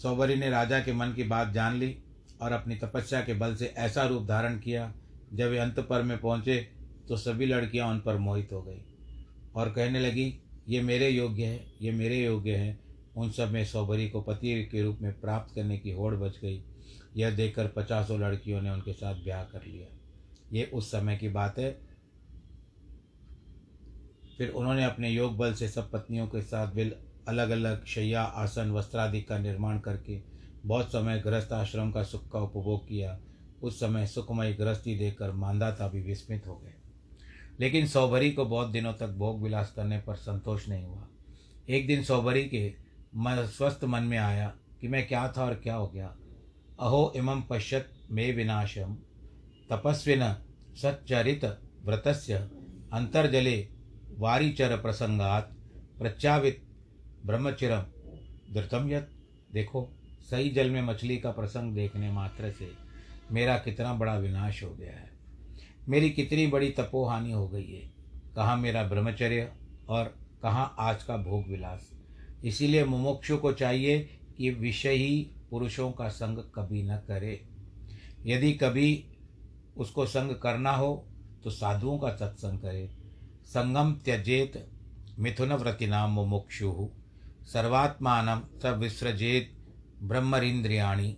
सौबरी 0.02 0.36
ने 0.36 0.50
राजा 0.50 0.80
के 0.80 0.92
मन 0.92 1.12
की 1.12 1.22
बात 1.22 1.52
जान 1.52 1.76
ली 1.76 1.96
और 2.42 2.52
अपनी 2.52 2.74
तपस्या 2.76 3.20
के 3.20 3.34
बल 3.34 3.54
से 3.54 3.74
ऐसा 3.78 4.04
रूप 4.04 4.26
धारण 4.26 4.58
किया, 4.58 4.92
जब 5.32 5.50
वे 5.50 5.58
अंत 5.58 5.80
पर 5.80 6.02
में 6.02 6.18
पहुँचे 6.18 6.68
तो 7.08 7.16
सभी 7.16 7.46
लड़कियाँ 7.46 7.88
उन 7.88 8.00
पर 8.00 8.16
मोहित 8.16 8.52
हो 8.52 8.62
गई 8.62 8.82
और 9.54 9.70
कहने 9.70 10.00
लगी, 10.00 10.38
ये 10.68 10.80
मेरे 10.80 11.08
योग्य 11.08 11.44
है, 11.44 11.72
ये 11.82 11.90
मेरे 11.90 12.24
योग्य 12.24 12.56
हैं। 12.56 12.80
उन 13.16 13.30
सब 13.30 13.50
में 13.50 13.64
सौभरी 13.64 14.08
को 14.08 14.20
पति 14.20 14.64
के 14.64 14.82
रूप 14.82 14.98
में 15.02 15.20
प्राप्त 15.20 15.54
करने 15.54 15.78
की 15.78 15.90
होड़ 15.90 16.14
बच 16.14 16.38
गई। 16.42 16.64
यह 17.16 17.30
देखकर 17.30 17.68
पचासों 17.68 18.20
लड़कियों 18.20 18.62
ने 18.62 18.70
उनके 18.70 18.92
साथ 18.92 19.14
ब्याह 19.14 19.44
कर 19.44 19.62
लिया। 19.62 19.86
ये 20.52 20.64
उस 20.64 20.90
समय 20.92 21.16
की 21.16 21.28
बात 21.28 21.58
है। 21.58 21.80
फिर 24.38 24.48
उन्होंने 24.50 24.84
अपने 24.84 25.10
योग 25.10 25.36
बल 25.36 25.54
से 25.54 25.68
सब 25.68 25.90
पत्नियों 25.90 26.26
के 26.26 26.42
साथ 26.42 26.72
बिल 26.72 26.94
अलग 27.28 27.50
अलग 27.50 27.84
शैया, 27.84 28.22
आसन, 28.22 28.70
वस्त्रादि 28.70 29.22
का 29.22 29.38
निर्माण 29.38 29.78
करके 29.78 30.22
बहुत 30.66 30.88
समय 30.88 31.20
गृहस्थ 31.20 31.52
आश्रम 31.52 31.92
का 31.92 32.02
सुख 32.02 32.30
का 32.32 32.38
उपभोग 32.38 32.88
किया। 32.88 33.20
उस 33.62 33.80
समय 33.80 34.06
सुखमय 34.06 34.52
गृहस्थी 34.52 34.98
देखकर 34.98 35.32
मानदाता 35.32 35.88
भी 35.88 36.02
विस्मित 36.02 36.46
हो 36.46 36.56
गए। 36.56 36.74
लेकिन 37.60 37.86
सौभरी 37.86 38.32
को 38.32 38.44
बहुत 38.44 38.68
दिनों 38.68 38.92
तक 38.92 39.08
भोग 39.08 39.42
विलास 39.42 39.72
करने 39.76 39.98
पर 39.98 40.14
संतोष 40.14 40.68
नहीं 40.68 40.84
हुआ। 40.84 41.08
एक 41.68 41.86
दिन 41.86 42.02
सौभरी 42.02 42.44
के 42.44 42.74
मन 43.16 43.46
स्वस्थ 43.46 43.84
मन 43.84 44.02
में 44.02 44.18
आया 44.18 44.56
कि 44.80 44.88
मैं 44.88 45.08
क्या 45.08 45.34
था 45.36 45.44
और 45.44 45.54
क्या 45.54 45.74
हो 45.74 45.88
गया। 45.88 46.16
अहो, 46.80 47.12
इमं 47.16 47.42
पश्यत 47.42 47.92
मे 48.10 48.32
विनाशम। 48.32 48.96
तपस्विन 49.70 50.36
सच्चरित 50.74 51.44
व्रतस्य 51.84 52.34
अंतर्जले 52.92 53.68
वारीचर 54.16 54.76
प्रसंगात 54.76 55.56
प्रचावित 55.98 56.62
ब्रह्मचिरम। 57.26 57.82
धृतम 58.54 58.90
यत, 58.90 59.10
देखो, 59.52 59.90
सही 60.30 60.50
जल 60.50 60.70
में 60.70 60.82
मछली 60.82 61.16
का 61.16 61.30
प्रसंग 61.30 61.74
देखने 61.74 62.12
मात्र 62.12 62.50
से 62.50 62.72
मेरा 63.32 63.58
कितना 63.58 63.94
बड़ा 63.94 64.18
विनाश 64.18 64.64
हो 64.64 64.70
गया 64.70 64.92
है। 64.92 65.17
मेरी 65.88 66.10
कितनी 66.10 66.46
बड़ी 66.46 66.70
तपोहानि 66.70 67.32
हो 67.32 67.48
गई 67.48 67.64
है। 67.64 67.90
कहाँ 68.36 68.56
मेरा 68.56 68.82
ब्रह्मचर्य 68.82 69.52
और 69.88 70.04
कहाँ 70.42 70.74
आज 70.78 71.02
का 71.02 71.16
भोग 71.16 71.48
विलास? 71.48 71.90
इसीलिए 72.44 72.84
मुमुक्षु 72.84 73.36
को 73.36 73.52
चाहिए 73.52 73.98
कि 74.36 74.50
विषय 74.50 74.94
ही 74.94 75.30
पुरुषों 75.50 75.90
का 75.92 76.08
संग 76.08 76.38
कभी 76.38 76.82
न 76.82 76.96
करे। 76.96 77.40
यदि 78.26 78.52
कभी 78.52 79.04
उसको 79.76 80.06
संग 80.06 80.30
करना 80.30 80.70
हो 80.70 81.08
तो 81.44 81.50
साधुओं 81.50 81.98
का 81.98 82.10
सत्संग 82.16 82.58
करे। 82.58 82.88
संगम 83.46 83.92
त्यजेत 84.04 84.68
मिथुन 85.18 85.52
व्रतिनाम 85.52 86.10
मुमुक्षु। 86.10 86.88
सर्वात्मान 87.42 88.42
स 88.62 88.66
विसृजेत 88.66 89.52
ब्रह्मरिंद्रियाणि 90.02 91.16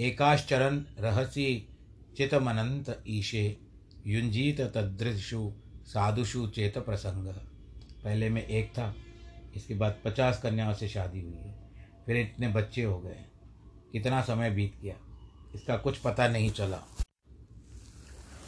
एकाश्चरन 0.00 0.84
रहसी 0.98 1.68
चितमनंत 2.16 3.04
ईशे। 3.08 3.67
युंजीत 4.08 4.60
तदृशु 4.74 5.50
साधुषु 5.86 6.46
चेत 6.46 6.78
प्रसंग। 6.78 7.26
पहले 8.04 8.28
में 8.28 8.42
एक 8.42 8.70
था, 8.70 8.94
इसके 9.56 9.74
बाद 9.74 9.96
पचास 10.04 10.40
कन्याओं 10.42 10.74
से 10.74 10.88
शादी 10.88 11.20
हुई 11.20 11.36
है। 11.36 11.54
फिर 12.06 12.16
इतने 12.16 12.48
बच्चे 12.48 12.82
हो 12.82 12.98
गए 12.98 13.24
कितना 13.92 14.20
समय 14.22 14.50
बीत 14.50 14.80
गया, 14.82 14.94
इसका 15.54 15.76
कुछ 15.76 15.98
पता 15.98 16.28
नहीं 16.28 16.50
चला। 16.50 16.82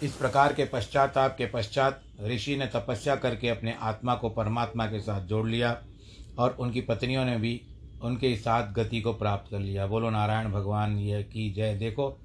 इस 0.02 0.12
प्रकार 0.12 0.52
के 0.52 0.64
पश्चाताप 0.64 1.34
के 1.38 1.46
पश्चात 1.46 2.02
ऋषि 2.22 2.56
ने 2.56 2.66
तपस्या 2.66 3.16
करके 3.16 3.48
अपने 3.48 3.74
आत्मा 3.80 4.14
को 4.14 4.28
परमात्मा 4.30 4.86
के 4.86 5.00
साथ 5.00 5.26
जोड़ 5.26 5.46
लिया 5.48 5.76
और 6.38 6.56
उनकी 6.60 6.80
पत्नियों 6.80 7.24
ने 7.24 7.36
भी 7.36 7.60
उनके 8.02 8.34
साथ 8.36 8.72
गति 8.72 9.00
को 9.00 9.12
प्राप्त 9.12 9.50
कर 9.50 9.58
लिया। 9.58 9.86
बोलो, 9.86 10.10
नारायण 10.10 10.50
भगवान, 10.52 10.96
यह 10.98 11.22
की 11.22 11.50
जय। 11.52 11.74
देखो 11.74 12.16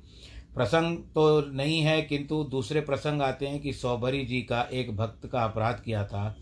प्रसंग 0.56 0.98
तो 0.98 1.52
नहीं 1.52 1.82
है, 1.82 2.02
किंतु 2.02 2.44
दूसरे 2.44 2.82
प्रसंग 2.82 3.22
आते 3.22 3.48
हैं 3.48 3.60
कि 3.60 3.74
सौभरी 3.74 4.26
जी 4.26 4.42
का 4.42 4.62
एक 4.74 4.96
भक्त 4.98 5.28
का 5.28 5.44
अपराध 5.44 5.82
किया 5.86 6.06
था। 6.06 6.36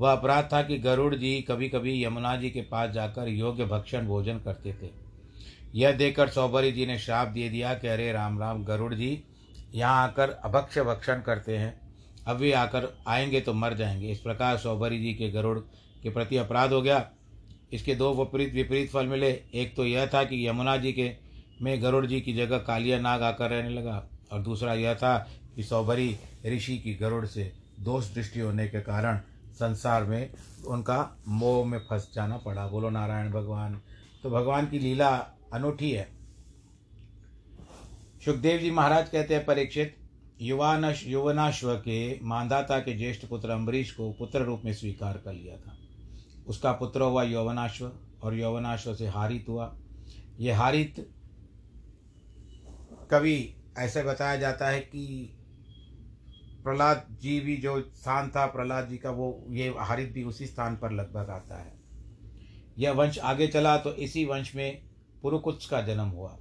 वह 0.00 0.12
अपराध 0.12 0.48
था 0.52 0.62
कि 0.62 0.78
गरुड़ 0.78 1.14
जी 1.14 1.40
कभी 1.42 1.68
कभी 1.68 2.04
यमुना 2.04 2.36
जी 2.36 2.50
के 2.50 2.60
पास 2.60 2.90
जाकर 2.90 3.28
योग्य 3.28 3.64
भक्षण 3.64 4.06
भोजन 4.06 4.38
करते 4.38 4.72
थे। 4.72 4.90
यह 5.74 5.92
देखकर 5.92 6.28
सौभरी 6.28 6.72
जी 6.72 6.86
ने 6.86 6.98
श्राप 6.98 7.28
दे 7.28 7.48
दिया 7.48 7.74
कि 7.74 7.88
अरे 7.88 8.12
राम 8.12 8.38
राम, 8.38 8.64
गरुड़ 8.64 8.94
जी, 8.94 9.22
यहाँ 9.74 10.02
आकर 10.02 10.30
अभक्ष 10.44 10.78
भक्षण 10.78 11.20
करते 11.20 11.56
हैं। 11.56 11.80
अब 12.26 12.36
वे 12.36 12.52
आकर 12.52 12.88
आएँगे 13.08 13.40
तो 13.40 13.54
मर 13.54 13.74
जाएँगे। 13.74 14.08
इस 14.08 14.18
प्रकार 14.18 14.56
सौभरी 14.58 14.98
जी 14.98 15.14
के 15.14 15.30
गरुड़ 15.30 15.58
के 16.02 16.10
प्रति 16.10 16.36
अपराध 16.36 16.72
हो 16.72 16.82
गया। 16.82 17.08
इसके 17.72 17.94
दो 17.94 18.12
विपरीत 18.14 18.52
विपरीत 18.54 18.90
फल 18.90 19.06
मिले। 19.06 19.30
एक 19.54 19.74
तो 19.76 19.84
यह 19.84 20.06
था 20.06 20.22
कि 20.24 20.46
यमुना 20.48 20.76
जी 20.76 20.92
के 20.92 21.08
में 21.62 21.82
गरुड़ 21.82 22.06
जी 22.06 22.20
की 22.20 22.32
जगह 22.32 22.58
कालिया 22.58 23.00
नाग 23.00 23.22
आकर 23.22 23.50
रहने 23.50 23.70
लगा 23.70 24.08
और 24.32 24.42
दूसरा 24.42 24.74
यह 24.74 24.94
था 24.94 25.28
कि 25.56 25.62
सौभरी 25.62 26.16
ऋषि 26.46 26.78
की 26.78 26.94
गरुड़ 26.94 27.26
से 27.26 27.52
दोष 27.80 28.14
दृष्टि 28.14 28.40
होने 28.40 28.68
के 28.68 28.80
कारण 28.80 29.20
संसार 29.52 30.04
में 30.04 30.30
उनका 30.66 31.16
मोह 31.28 31.66
में 31.66 31.78
फंस 31.78 32.10
जाना 32.14 32.36
पड़ा। 32.36 32.66
बोलो, 32.66 32.90
नारायण 32.90 33.32
भगवान। 33.32 33.80
तो 34.22 34.30
भगवान 34.30 34.66
की 34.66 34.78
लीला 34.78 35.16
अनूठी 35.52 35.90
है। 35.90 36.08
सुखदेव 38.24 38.60
जी 38.60 38.70
महाराज 38.70 39.08
कहते 39.08 39.34
हैं, 39.34 39.44
परीक्षित 39.44 39.96
युवानश 40.40 41.04
युवनाश्व 41.06 41.74
के 41.74 42.20
मानदाता 42.22 42.78
के 42.78 42.96
ज्येष्ठ 42.96 43.26
पुत्र 43.26 43.50
अम्बरीश 43.50 43.90
को 43.90 44.12
पुत्र 44.12 44.42
रूप 44.42 44.62
में 44.64 44.72
स्वीकार 44.74 45.22
कर 45.24 45.32
लिया 45.32 45.56
था। 45.56 45.78
उसका 46.46 46.72
पुत्र 46.72 47.00
हुआ 47.00 47.22
यौवनाश्व 47.22 47.92
और 48.22 48.34
यौवनाश्व 48.34 48.94
से 48.94 49.06
हारित 49.06 49.46
हुआ। 49.48 49.76
ये 50.40 50.52
हारित 50.52 51.10
कभी 53.10 53.54
ऐसे 53.78 54.02
बताया 54.02 54.36
जाता 54.36 54.68
है 54.68 54.80
कि 54.80 55.34
प्रहलाद 56.64 57.06
जी 57.20 57.38
भी 57.40 57.56
जो 57.56 57.80
स्थान 57.96 58.28
था 58.28 58.46
प्रहलाद 58.46 58.88
जी 58.88 58.96
का 58.96 59.10
वो 59.10 59.46
ये 59.50 59.74
हरित 59.78 60.12
भी 60.12 60.22
उसी 60.22 60.46
स्थान 60.46 60.76
पर 60.76 60.92
लगभग 60.92 61.30
आता 61.30 61.58
है। 61.58 61.72
यह 62.78 62.92
वंश 62.92 63.18
आगे 63.18 63.46
चला 63.46 63.76
तो 63.76 63.92
इसी 63.94 64.24
वंश 64.24 64.54
में 64.54 64.82
पुरुकुत्स 65.22 65.66
का 65.66 65.80
जन्म 65.82 66.08
हुआ। 66.08 66.36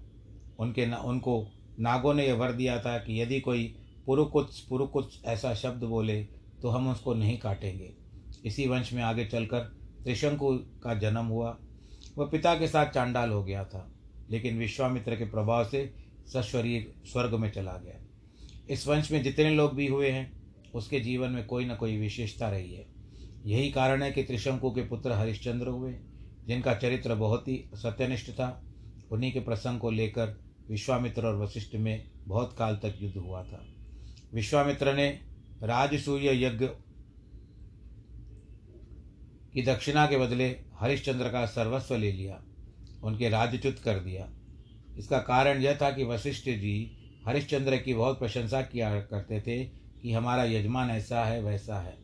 उनके 0.59 0.85
न, 0.85 0.93
उनको 0.93 1.47
नागों 1.79 2.13
ने 2.13 2.27
यह 2.27 2.33
वर 2.33 2.51
दिया 2.51 2.79
था 2.79 2.97
कि 2.97 3.21
यदि 3.21 3.39
कोई 3.39 3.63
पुरुकुत्स 4.05 4.59
पुरुकुत्स 4.59 5.21
ऐसा 5.25 5.53
शब्द 5.53 5.83
बोले 5.83 6.21
तो 6.61 6.69
हम 6.69 6.91
उसको 6.91 7.13
नहीं 7.13 7.37
काटेंगे। 7.37 7.93
इसी 8.45 8.67
वंश 8.67 8.93
में 8.93 9.01
आगे 9.03 9.25
चलकर 9.25 9.59
त्रिशंकु 10.03 10.51
का 10.83 10.93
जन्म 10.93 11.25
हुआ। 11.25 11.57
वह 12.17 12.25
पिता 12.25 12.53
के 12.55 12.67
साथ 12.67 12.85
चांडाल 12.85 13.29
हो 13.29 13.43
गया 13.43 13.63
था 13.65 13.87
लेकिन 14.29 14.57
विश्वामित्र 14.57 15.15
के 15.15 15.25
प्रभाव 15.25 15.69
से 15.69 16.06
सशरीर 16.33 16.93
स्वर्ग 17.11 17.33
में 17.33 17.51
चला 17.51 17.73
गया। 17.73 18.03
इस 18.69 18.87
वंश 18.87 19.11
में 19.11 19.23
जितने 19.23 19.49
लोग 19.49 19.75
भी 19.75 19.87
हुए 19.87 20.09
हैं, 20.09 20.37
उसके 20.73 20.99
जीवन 20.99 21.29
में 21.29 21.45
कोई 21.45 21.65
ना 21.65 21.75
कोई 21.75 21.97
विशेषता 21.97 22.49
रही 22.49 22.75
है। 22.75 22.87
यही 23.45 23.71
कारण 23.71 24.03
है 24.03 24.11
कि 24.11 24.23
त्रिशंकु 24.23 24.71
के 24.71 24.81
पुत्र 24.81 25.11
हरिश्चंद्र 25.11 25.67
हुए, 25.67 25.95
जिनका 26.47 26.73
चरित्र 26.73 27.15
बहुत 27.15 27.47
ही 27.47 27.69
सत्यनिष्ठ 27.75 28.31
था। 28.31 28.63
उन्हीं 29.11 29.31
के 29.31 29.39
प्रसंग 29.39 29.79
को 29.79 29.91
लेकर 29.91 30.41
विश्वामित्र 30.69 31.25
और 31.25 31.37
वशिष्ठ 31.37 31.75
में 31.75 32.11
बहुत 32.25 32.55
काल 32.57 32.75
तक 32.75 32.97
युद्ध 33.01 33.17
हुआ 33.17 33.43
था। 33.43 33.67
विश्वामित्र 34.33 34.93
ने 34.93 35.19
राजसूय 35.63 36.45
यज्ञ 36.45 36.67
की 39.53 39.63
दक्षिणा 39.63 40.05
के 40.05 40.17
बदले 40.17 40.59
हरिश्चंद्र 40.79 41.29
का 41.29 41.45
सर्वस्व 41.45 41.95
ले 41.95 42.11
लिया। 42.11 42.43
उनके 43.03 43.29
राजच्युत 43.29 43.79
कर 43.79 43.99
दिया। 43.99 44.36
इसका 44.97 45.19
कारण 45.19 45.61
यह 45.61 45.77
था 45.81 45.91
कि 45.91 46.03
वशिष्ठ 46.03 46.43
जी 46.43 46.97
हरिश्चंद्र 47.27 47.77
की 47.77 47.93
बहुत 47.93 48.19
प्रशंसा 48.19 48.61
किया 48.61 49.01
करते 49.01 49.41
थे 49.41 49.65
कि 50.01 50.13
हमारा 50.13 50.43
यजमान 50.43 50.89
ऐसा 50.89 51.25
है, 51.25 51.41
वैसा 51.41 51.79
है। 51.79 51.97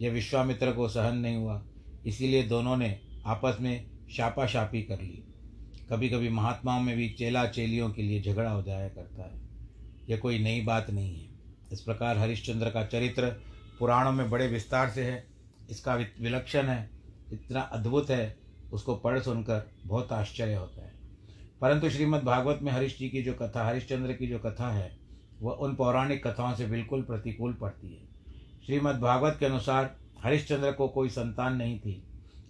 यह 0.00 0.10
विश्वामित्र 0.10 0.72
को 0.72 0.88
सहन 0.88 1.16
नहीं 1.16 1.36
हुआ, 1.36 1.64
इसीलिए 2.06 2.42
दोनों 2.42 2.76
ने 2.76 3.00
आपस 3.26 3.56
में 3.60 3.90
शापा 4.16 4.46
शापी 4.46 4.82
कर 4.82 5.00
ली। 5.00 5.24
कभी 5.90 6.08
कभी 6.08 6.28
महात्माओं 6.28 6.80
में 6.80 6.96
भी 6.96 7.08
चेला 7.08 7.46
चेलियों 7.46 7.90
के 7.90 8.02
लिए 8.02 8.22
झगड़ा 8.22 8.50
हो 8.50 8.62
जाया 8.62 8.88
करता 8.88 9.22
है। 9.22 9.42
यह 10.08 10.16
कोई 10.16 10.38
नई 10.38 10.60
बात 10.60 10.90
नहीं 10.90 11.22
है। 11.22 11.28
इस 11.72 11.80
प्रकार 11.80 12.18
हरिश्चंद्र 12.18 12.70
का 12.70 12.84
चरित्र 12.84 13.26
पुराणों 13.78 14.12
में 14.12 14.30
बड़े 14.30 14.46
विस्तार 14.46 14.90
से 14.90 15.04
है। 15.04 15.26
इसका 15.70 15.94
विलक्षण 15.94 16.66
है, 16.66 16.90
इतना 17.32 17.60
अद्भुत 17.60 18.10
है, 18.10 18.36
उसको 18.72 18.96
पढ़ 18.96 19.20
सुनकर 19.20 19.70
बहुत 19.86 20.12
आश्चर्य 20.12 20.54
होता 20.54 20.84
है। 20.84 21.01
परंतु 21.62 21.90
श्रीमद् 21.90 22.24
भागवत 22.24 22.58
में 22.62 22.72
हरीश 22.72 22.98
जी 22.98 23.08
की 23.08 23.22
जो 23.22 23.32
कथा, 23.34 23.64
हरिश्चंद्र 23.64 24.12
की 24.12 24.26
जो 24.26 24.38
कथा 24.38 24.70
है, 24.70 24.98
वह 25.42 25.52
उन 25.52 25.74
पौराणिक 25.74 26.26
कथाओं 26.26 26.54
से 26.54 26.66
बिल्कुल 26.66 27.02
प्रतिकूल 27.02 27.52
पड़ती 27.52 27.92
है। 27.94 28.08
श्रीमद् 28.66 29.00
भागवत 29.00 29.36
के 29.40 29.46
अनुसार 29.46 29.96
हरिश्चंद्र 30.24 30.72
को 30.72 30.88
कोई 30.88 31.08
संतान 31.08 31.56
नहीं 31.56 31.78
थी। 31.80 32.02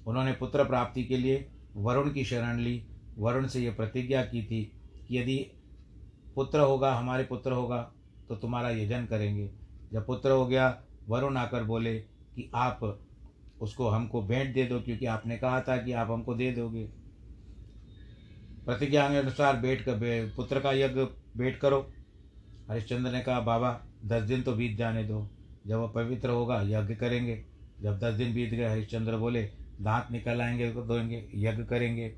उन्होंने 0.07 0.33
पुत्र 0.33 0.64
प्राप्ति 0.64 1.05
के 1.05 1.16
लिए 1.16 1.46
वरुण 1.77 2.12
की 2.12 2.25
शरण 2.25 2.59
ली। 2.59 2.87
वरुण 3.18 3.46
से 3.46 3.61
यह 3.61 3.75
प्रतिज्ञा 3.75 4.22
की 4.22 4.42
थी 4.42 4.64
कि 5.09 5.18
यदि 5.18 5.37
पुत्र 6.35 6.59
होगा, 6.59 6.94
हमारे 6.94 7.25
पुत्र 7.25 7.53
होगा 7.53 7.92
तो 8.29 8.37
तुम्हारा 8.37 8.70
यजन 8.70 9.07
करेंगे। 9.07 9.51
जब 9.92 10.07
पुत्र 10.07 10.31
हो 10.31 10.46
गया, 10.46 10.83
वरुण 11.09 11.37
आकर 11.37 11.64
बोले 11.64 11.98
कि 12.01 12.51
आप 12.55 13.01
उसको 13.61 13.88
हमको 13.88 14.22
भेंट 14.22 14.55
दे 14.55 14.64
दो, 14.64 14.81
क्योंकि 14.81 15.07
आपने 15.07 15.37
कहा 15.37 15.61
था 15.61 15.77
कि 15.77 15.92
आप 15.92 16.11
हमको 16.11 16.35
दे 16.35 16.53
दोगे। 16.53 17.02
प्रतिज्ञा 18.66 19.09
के 19.09 19.16
अनुसार 19.16 19.57
बैठ 19.57 19.81
कर 19.81 20.33
पुत्र 20.37 20.61
का 20.61 20.72
यज्ञ 20.72 21.01
भेंट 21.37 21.57
करो। 21.59 21.90
हरिश्चंद्र 22.70 23.11
ने 23.11 23.20
कहा, 23.20 23.40
बाबा, 23.40 23.81
दस 24.05 24.22
दिन 24.22 24.42
तो 24.42 24.53
बीत 24.53 24.77
जाने 24.77 25.05
दो। 25.05 25.29
जब 25.66 25.79
वह 25.79 25.88
पवित्र 25.88 26.29
होगा, 26.29 26.62
यज्ञ 26.62 26.94
करेंगे। 26.94 27.44
जब 27.83 27.98
दस 27.98 28.14
दिन 28.14 28.35
बीत 28.35 28.51
गए, 28.51 28.68
हरिश्चंद्र 28.68 29.16
बोले, 29.16 29.42
दांत 29.81 30.09
निकल 30.12 30.40
आएँगे 30.40 30.70
तो 30.70 30.83
धोएँगे 30.83 31.29
यज्ञ 31.35 31.64
करेंगे। 31.64 32.14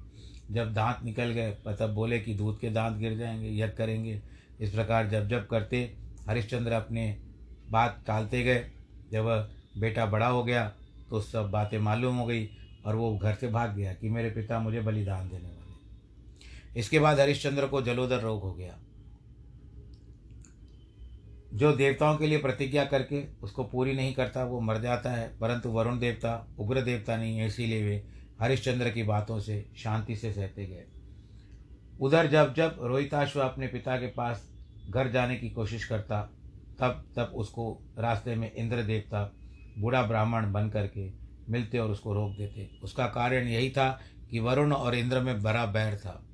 जब 0.50 0.72
दांत 0.74 0.98
निकल 1.04 1.30
गए 1.30 1.50
तब 1.52 1.94
बोले 1.94 2.18
कि 2.20 2.34
दूध 2.34 2.58
के 2.60 2.70
दांत 2.70 2.96
गिर 2.96 3.16
जाएँगे, 3.18 3.50
यज्ञ 3.52 3.72
करेंगे। 3.74 4.20
इस 4.60 4.70
प्रकार 4.70 5.08
जब 5.08 5.28
जब 5.28 5.46
करते, 5.46 5.94
हरिश्चंद्र 6.28 6.72
अपने 6.72 7.16
बात 7.70 8.02
टालते 8.06 8.42
गए। 8.42 8.70
जब 9.12 9.50
बेटा 9.78 10.06
बड़ा 10.06 10.26
हो 10.26 10.44
गया 10.44 10.72
तो 11.10 11.20
सब 11.20 11.50
बातें 11.50 11.78
मालूम 11.78 12.16
हो 12.16 12.26
गई 12.26 12.48
और 12.86 12.96
वो 12.96 13.16
घर 13.18 13.34
से 13.34 13.48
भाग 13.48 13.74
गया 13.76 13.92
कि 13.92 14.08
मेरे 14.08 14.30
पिता 14.30 14.58
मुझे 14.58 14.80
बलिदान 14.80 15.28
देने 15.28 15.48
इसके 16.76 16.98
बाद 16.98 17.20
हरिश्चंद्र 17.20 17.66
को 17.66 17.82
जलोदर 17.82 18.20
रोग 18.20 18.42
हो 18.42 18.54
गया। 18.54 18.78
जो 21.54 21.72
देवताओं 21.72 22.16
के 22.16 22.26
लिए 22.26 22.38
प्रतिज्ञा 22.38 22.84
करके 22.84 23.24
उसको 23.42 23.64
पूरी 23.64 23.92
नहीं 23.92 24.14
करता, 24.14 24.44
वो 24.44 24.60
मर 24.60 24.78
जाता 24.78 25.10
है। 25.10 25.38
परंतु 25.38 25.68
वरुण 25.68 25.98
देवता, 25.98 26.48
उग्र 26.58 26.82
देवता 26.82 27.16
नहीं 27.16 27.38
है, 27.38 27.46
इसीलिए 27.46 27.84
वे 27.84 28.06
हरिश्चंद्र 28.40 28.90
की 28.90 29.02
बातों 29.02 29.40
से, 29.40 29.72
शांति 29.76 30.16
से 30.16 30.32
सहते 30.32 30.66
गए। 30.66 30.84
उधर 32.00 32.26
जब 32.26 32.54
जब 32.54 32.78
रोहिताश्व 32.80 33.40
अपने 33.40 33.66
पिता 33.66 33.96
के 33.96 34.06
पास 34.06 34.50
घर 34.90 35.08
जाने 35.08 35.36
की 35.36 35.50
कोशिश 35.50 35.84
करता, 35.84 36.22
तब 36.78 37.04
तब 37.16 37.32
उसको 37.34 37.82
रास्ते 37.98 38.34
में 38.34 38.54
इंद्र 38.54 38.82
देवता, 38.82 39.32
बूढ़ा 39.78 40.02
ब्राह्मण 40.02 40.52
बन 40.52 40.68
करके 40.68 41.12
मिलते 41.48 41.78
और 41.78 41.90
उसको 41.90 42.12
रोक 42.12 42.30
देते। 42.30 42.78
उसका 42.82 43.06
कारण 43.06 43.46
यही 43.46 43.70
था 43.70 44.00
कि 44.30 44.38
वरुण 44.38 44.72
और 44.72 44.94
इंद्र 44.94 45.20
में 45.20 45.42
बड़ा 45.42 45.66
बैर 45.66 45.96
था। 45.96 46.26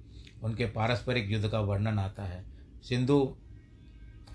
उनके 0.42 0.66
पारस्परिक 0.66 1.30
युद्ध 1.30 1.48
का 1.48 1.60
वर्णन 1.60 1.98
आता 1.98 2.22
है। 2.22 2.44
सिंधु 2.82 3.36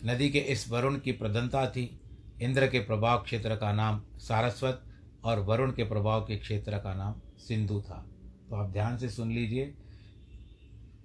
नदी 0.06 0.30
के 0.30 0.40
इस 0.40 0.70
वरुण 0.70 1.00
की 1.00 1.12
प्रधानता 1.12 1.70
थी। 1.70 2.00
इंद्र 2.42 2.68
के 2.68 2.80
प्रभाव 2.80 3.24
क्षेत्र 3.24 3.56
का 3.56 3.74
नाम 3.74 4.02
सारस्वत 4.18 4.84
और 5.24 5.40
वरुण 5.40 5.72
के 5.72 5.84
प्रभाव 5.84 6.22
के 6.22 6.38
क्षेत्र 6.38 6.78
का 6.78 6.94
नाम 6.94 7.16
सिंधु 7.38 7.82
था। 7.82 8.06
तो 8.50 8.56
आप 8.56 8.70
ध्यान 8.70 8.98
से 8.98 9.10
सुन 9.10 9.32
लीजिए। 9.32 9.74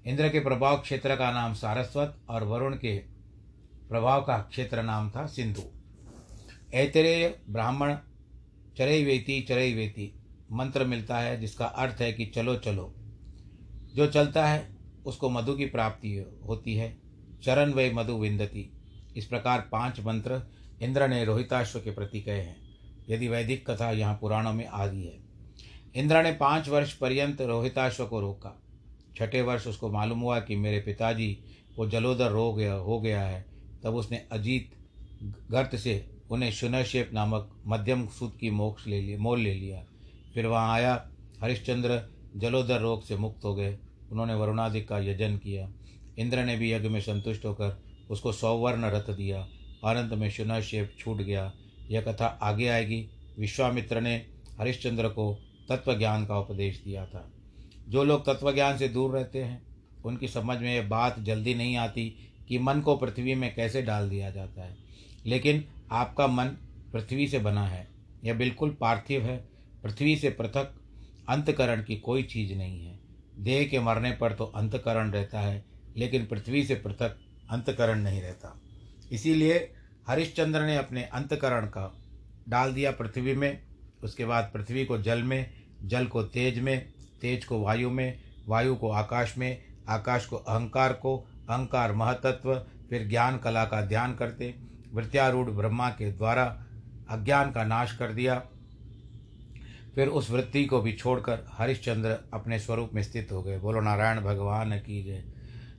इंद्र 0.06 0.28
के 0.28 0.40
प्रभाव 0.40 0.80
क्षेत्र 0.80 1.16
का 1.16 1.30
नाम 1.30 1.54
सारस्वत 1.54 2.16
और 2.28 2.44
वरुण 2.44 2.74
के 2.74 2.98
प्रभाव 3.88 4.22
का 4.22 4.38
क्षेत्र 4.38 4.82
नाम 4.82 5.10
था 5.10 5.26
सिंधु। 5.26 5.62
ऐतरेय 6.74 7.40
ब्राह्मण 7.50 7.96
चरई 8.76 9.04
वेती 9.04 9.42
चरई 9.42 9.74
वेती 9.74 10.12
मंत्र 10.52 10.84
मिलता 10.84 11.18
है, 11.18 11.40
जिसका 11.40 11.66
अर्थ 11.66 12.00
है 12.00 12.12
कि 12.12 12.26
चलो 12.26 12.56
चलो। 12.56 12.94
जो 13.94 14.06
चलता 14.06 14.46
है 14.46 14.79
उसको 15.10 15.30
मधु 15.30 15.54
की 15.54 15.66
प्राप्ति 15.66 16.14
होती 16.46 16.74
है। 16.74 16.96
चरण 17.42 17.72
वे 17.72 17.90
मधु 17.90 18.12
विंदती। 18.12 18.70
इस 19.16 19.26
प्रकार 19.26 19.68
पाँच 19.72 20.00
मंत्र 20.00 20.42
इंद्र 20.82 21.08
ने 21.08 21.24
रोहिताश्व 21.24 21.78
के 21.78 21.90
प्रति 21.90 22.20
कहे 22.20 22.40
हैं। 22.40 22.56
यदि 23.10 23.28
वैदिक 23.28 23.70
कथा 23.70 23.90
यहाँ 23.90 24.18
पुराणों 24.20 24.52
में 24.52 24.66
आ 24.66 24.86
गई 24.86 25.02
है। 25.02 25.18
इंद्र 25.94 26.22
ने 26.22 26.32
पाँच 26.32 26.68
वर्ष 26.68 26.92
पर्यंत 26.92 27.40
रोहिताश्व 27.40 28.06
को 28.06 28.20
रोका। 28.20 28.62
छठे 29.16 29.42
वर्ष 29.42 29.66
उसको 29.66 29.90
मालूम 29.90 30.20
हुआ 30.20 30.40
कि 30.40 30.56
मेरे 30.56 30.80
पिताजी 30.80 31.28
को 31.76 31.88
जलोदर 31.88 32.30
रो 32.30 32.52
गया 32.52 32.74
हो 32.74 33.00
गया 33.00 33.22
है, 33.22 33.44
तब 33.82 33.94
उसने 33.94 34.26
अजीत 34.32 34.70
गर्त 35.50 35.76
से 35.76 36.06
उन्हें 36.30 36.52
शुनशेप 36.52 37.10
नामक 37.12 37.50
मध्यम 37.66 38.06
सूत 38.08 38.36
की 38.40 38.50
मोक्ष 38.50 38.86
ले 38.86 39.00
लिया, 39.00 39.18
मोल 39.18 39.40
ले 39.40 39.54
लिया। 39.54 39.84
फिर 40.34 40.46
वहाँ 40.46 40.74
आया, 40.74 41.10
हरिश्चंद्र 41.42 42.02
जलोदर 42.36 42.80
रोग 42.80 43.04
से 43.04 43.16
मुक्त 43.16 43.44
हो 43.44 43.54
गए। 43.54 43.78
उन्होंने 44.12 44.34
वरुणादिक 44.34 44.88
का 44.88 44.98
यजन 44.98 45.36
किया। 45.36 45.72
इंद्र 46.18 46.44
ने 46.44 46.56
भी 46.56 46.72
यज्ञ 46.72 46.88
में 46.88 47.00
संतुष्ट 47.00 47.44
होकर 47.44 47.82
उसको 48.10 48.32
सौवर्ण 48.32 48.84
रथ 48.84 49.16
दिया। 49.16 49.48
अंत 49.84 50.12
में 50.12 50.30
शुनशेप 50.30 50.94
छूट 50.98 51.16
गया। 51.16 51.52
यह 51.90 52.00
कथा 52.00 52.26
आगे 52.26 52.68
आएगी। 52.68 53.10
विश्वामित्र 53.38 54.00
ने 54.00 54.26
हरिश्चंद्र 54.60 55.08
को 55.08 55.38
तत्व 55.68 55.98
ज्ञान 55.98 56.26
का 56.26 56.38
उपदेश 56.38 56.82
दिया 56.84 57.06
था। 57.06 57.32
जो 57.88 58.04
लोग 58.04 58.26
तत्व 58.26 58.54
ज्ञान 58.54 58.78
से 58.78 58.88
दूर 58.88 59.10
रहते 59.10 59.42
हैं, 59.42 59.62
उनकी 60.04 60.28
समझ 60.28 60.58
में 60.58 60.76
यह 60.76 60.88
बात 60.88 61.20
जल्दी 61.20 61.54
नहीं 61.54 61.76
आती 61.76 62.32
कि 62.48 62.58
मन 62.58 62.80
को 62.80 62.96
पृथ्वी 62.96 63.34
में 63.34 63.54
कैसे 63.54 63.82
डाल 63.82 64.10
दिया 64.10 64.30
जाता 64.30 64.62
है। 64.62 64.76
लेकिन 65.26 65.64
आपका 65.92 66.26
मन 66.26 66.46
पृथ्वी 66.92 67.28
से 67.28 67.38
बना 67.38 67.66
है। 67.66 67.88
यह 68.24 68.34
बिल्कुल 68.34 68.70
पार्थिव 68.70 69.22
है। 69.22 69.48
पृथ्वी 69.82 70.16
से 70.16 70.30
पृथक, 70.30 70.74
अंतकरण 71.28 71.82
की 71.82 71.96
कोई 71.96 72.22
चीज़ 72.22 72.54
नहीं 72.54 72.86
है। 72.86 72.99
देह 73.40 73.68
के 73.68 73.80
मरने 73.80 74.10
पर 74.12 74.32
तो 74.32 74.44
अंतकरण 74.44 75.10
रहता 75.10 75.40
है, 75.40 75.64
लेकिन 75.96 76.26
पृथ्वी 76.26 76.64
से 76.64 76.74
पृथक 76.74 77.16
अंतकरण 77.50 77.98
नहीं 77.98 78.20
रहता। 78.22 78.60
इसीलिए 79.12 79.72
हरिश्चंद्र 80.08 80.60
ने 80.60 80.76
अपने 80.76 81.04
अंतकरण 81.04 81.66
का 81.66 81.92
डाल 82.48 82.72
दिया 82.72 82.90
पृथ्वी 82.90 83.34
में। 83.34 83.62
उसके 84.02 84.24
बाद 84.24 84.50
पृथ्वी 84.54 84.84
को 84.84 84.98
जल 84.98 85.22
में, 85.22 85.50
जल 85.84 86.06
को 86.06 86.22
तेज 86.22 86.58
में, 86.58 86.92
तेज 87.20 87.44
को 87.44 87.60
वायु 87.60 87.90
में, 87.90 88.20
वायु 88.46 88.74
को 88.76 88.90
आकाश 88.90 89.38
में, 89.38 89.64
आकाश 89.88 90.26
को 90.26 90.36
अहंकार 90.36 90.92
को, 90.92 91.16
अहंकार 91.50 91.92
महतत्व, 91.92 92.54
फिर 92.90 93.08
ज्ञान 93.08 93.38
कला 93.38 93.64
का 93.64 93.80
ध्यान 93.82 94.14
करते 94.14 94.54
वृत्यारूढ़ 94.92 95.50
ब्रह्मा 95.50 95.88
के 95.90 96.12
द्वारा 96.12 96.44
अज्ञान 97.10 97.50
का 97.52 97.64
नाश 97.64 97.92
कर 97.96 98.12
दिया। 98.12 98.42
फिर 99.94 100.08
उस 100.08 100.30
वृत्ति 100.30 100.64
को 100.64 100.80
भी 100.80 100.92
छोड़कर 100.92 101.46
हरिश्चंद्र 101.52 102.18
अपने 102.34 102.58
स्वरूप 102.58 102.90
में 102.94 103.02
स्थित 103.02 103.32
हो 103.32 103.42
गए। 103.42 103.58
बोलो, 103.58 103.80
नारायण 103.80 104.20
भगवान 104.20 104.78
की 104.78 105.02
जय। 105.04 105.24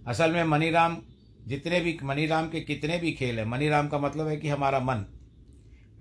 असल 0.07 0.31
में 0.31 0.43
मनीराम 0.43 1.01
जितने 1.47 1.81
भी, 1.81 1.97
मनीराम 2.03 2.49
के 2.49 2.61
कितने 2.61 2.97
भी 2.97 3.11
खेल 3.11 3.39
हैं, 3.39 3.45
मनीराम 3.45 3.87
का 3.87 3.99
मतलब 3.99 4.27
है 4.27 4.37
कि 4.37 4.49
हमारा 4.49 4.79
मन, 4.79 5.05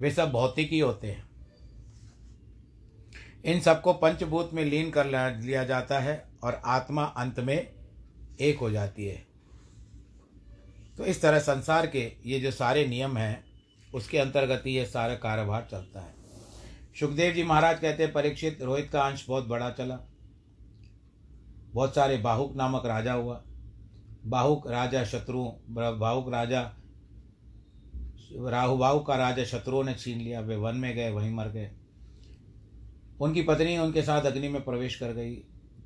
वे 0.00 0.10
सब 0.10 0.30
भौतिक 0.30 0.70
ही 0.70 0.78
होते 0.78 1.06
हैं। 1.06 1.30
इन 3.44 3.60
सबको 3.60 3.92
पंचभूत 3.92 4.50
में 4.54 4.64
लीन 4.64 4.90
कर 4.90 5.06
लिया 5.40 5.64
जाता 5.64 5.98
है 5.98 6.24
और 6.42 6.62
आत्मा 6.64 7.04
अंत 7.04 7.40
में 7.40 7.72
एक 8.40 8.58
हो 8.58 8.70
जाती 8.70 9.06
है। 9.06 9.26
तो 10.96 11.04
इस 11.04 11.22
तरह 11.22 11.38
संसार 11.38 11.86
के 11.86 12.12
ये 12.26 12.40
जो 12.40 12.50
सारे 12.50 12.86
नियम 12.86 13.16
हैं, 13.18 13.44
उसके 13.94 14.18
अंतर्गत 14.18 14.62
ही 14.66 14.72
ये 14.72 14.86
सारा 14.86 15.14
कारोबार 15.14 15.68
चलता 15.70 16.00
है। 16.00 16.19
सुखदेव 17.00 17.34
जी 17.34 17.42
महाराज 17.42 17.80
कहते 17.80 18.02
हैं, 18.02 18.12
परीक्षित 18.12 18.62
रोहित 18.62 18.90
का 18.90 19.02
अंश 19.02 19.26
बहुत 19.28 19.46
बड़ा 19.46 19.70
चला। 19.70 19.98
बहुत 21.74 21.94
सारे 21.94 22.16
बाहुक 22.16 22.56
नामक 22.56 22.86
राजा 22.86 23.12
हुआ। 23.12 23.44
बाहुक 24.26 24.70
राजा 24.70 25.04
शत्रु 25.04 25.52
बाहुक 25.70 26.32
राजा, 26.32 26.74
राहु 28.32 28.76
बाहु 28.76 29.00
का 29.00 29.16
राजा 29.16 29.44
शत्रुओं 29.44 29.84
ने 29.84 29.94
छीन 29.94 30.18
लिया। 30.18 30.40
वे 30.40 30.56
वन 30.56 30.76
में 30.76 30.94
गए, 30.94 31.10
वहीं 31.10 31.30
मर 31.30 31.48
गए। 31.48 31.70
उनकी 33.20 33.42
पत्नी 33.42 33.78
उनके 33.78 34.02
साथ 34.02 34.22
अग्नि 34.22 34.48
में 34.48 34.64
प्रवेश 34.64 34.96
कर 34.96 35.12
गई, 35.12 35.34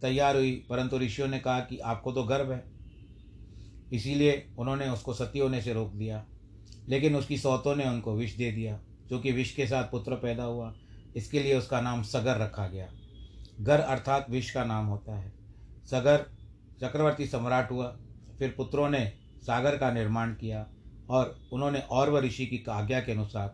तैयार 0.03 0.37
हुई। 0.37 0.67
परंतु 0.71 0.99
ऋषियों 0.99 1.29
ने 1.29 1.39
कहा 1.39 1.61
कि 1.61 1.79
आपको 1.79 2.13
तो 2.13 2.23
गर्व 2.23 2.53
है। 2.53 2.65
इसीलिए 3.93 4.49
उन्होंने 4.59 4.89
उसको 4.89 5.15
सती 5.15 5.39
होने 5.39 5.63
से 5.63 5.73
रोक 5.73 5.93
दिया। 5.93 6.27
लेकिन 6.89 7.17
उसकी 7.17 7.39
सौतों 7.39 7.77
ने 7.77 7.89
उनको 7.89 8.15
विष 8.15 8.37
दे 8.37 8.53
दिया 8.53 8.81
क्योंकि 9.09 9.33
विष 9.33 9.55
के 9.55 9.67
साथ 9.67 9.85
पुत्र 9.85 10.15
पैदा 10.15 10.45
हुआ। 10.45 10.75
इसके 11.17 11.41
लिए 11.41 11.59
उसका 11.59 11.81
नाम 11.81 12.03
सगर 12.03 12.37
रखा 12.37 12.69
गया। 12.69 12.89
गर 13.61 13.81
अर्थात 13.81 14.31
विष 14.31 14.51
का 14.51 14.65
नाम 14.65 14.87
होता 14.87 15.17
है। 15.19 15.33
सगर 15.91 16.27
चक्रवर्ती 16.81 17.27
सम्राट 17.27 17.71
हुआ, 17.71 17.99
फिर 18.39 18.55
पुत्रों 18.57 18.89
ने 18.89 19.13
सागर 19.43 19.79
का 19.79 19.91
निर्माण 19.91 20.35
किया 20.35 20.67
और 21.11 21.49
उन्होंने 21.53 21.81
औरव 21.81 22.19
ऋषि 22.19 22.47
की 22.47 22.65
आज्ञा 22.71 23.01
के 23.01 23.13
अनुसार 23.13 23.49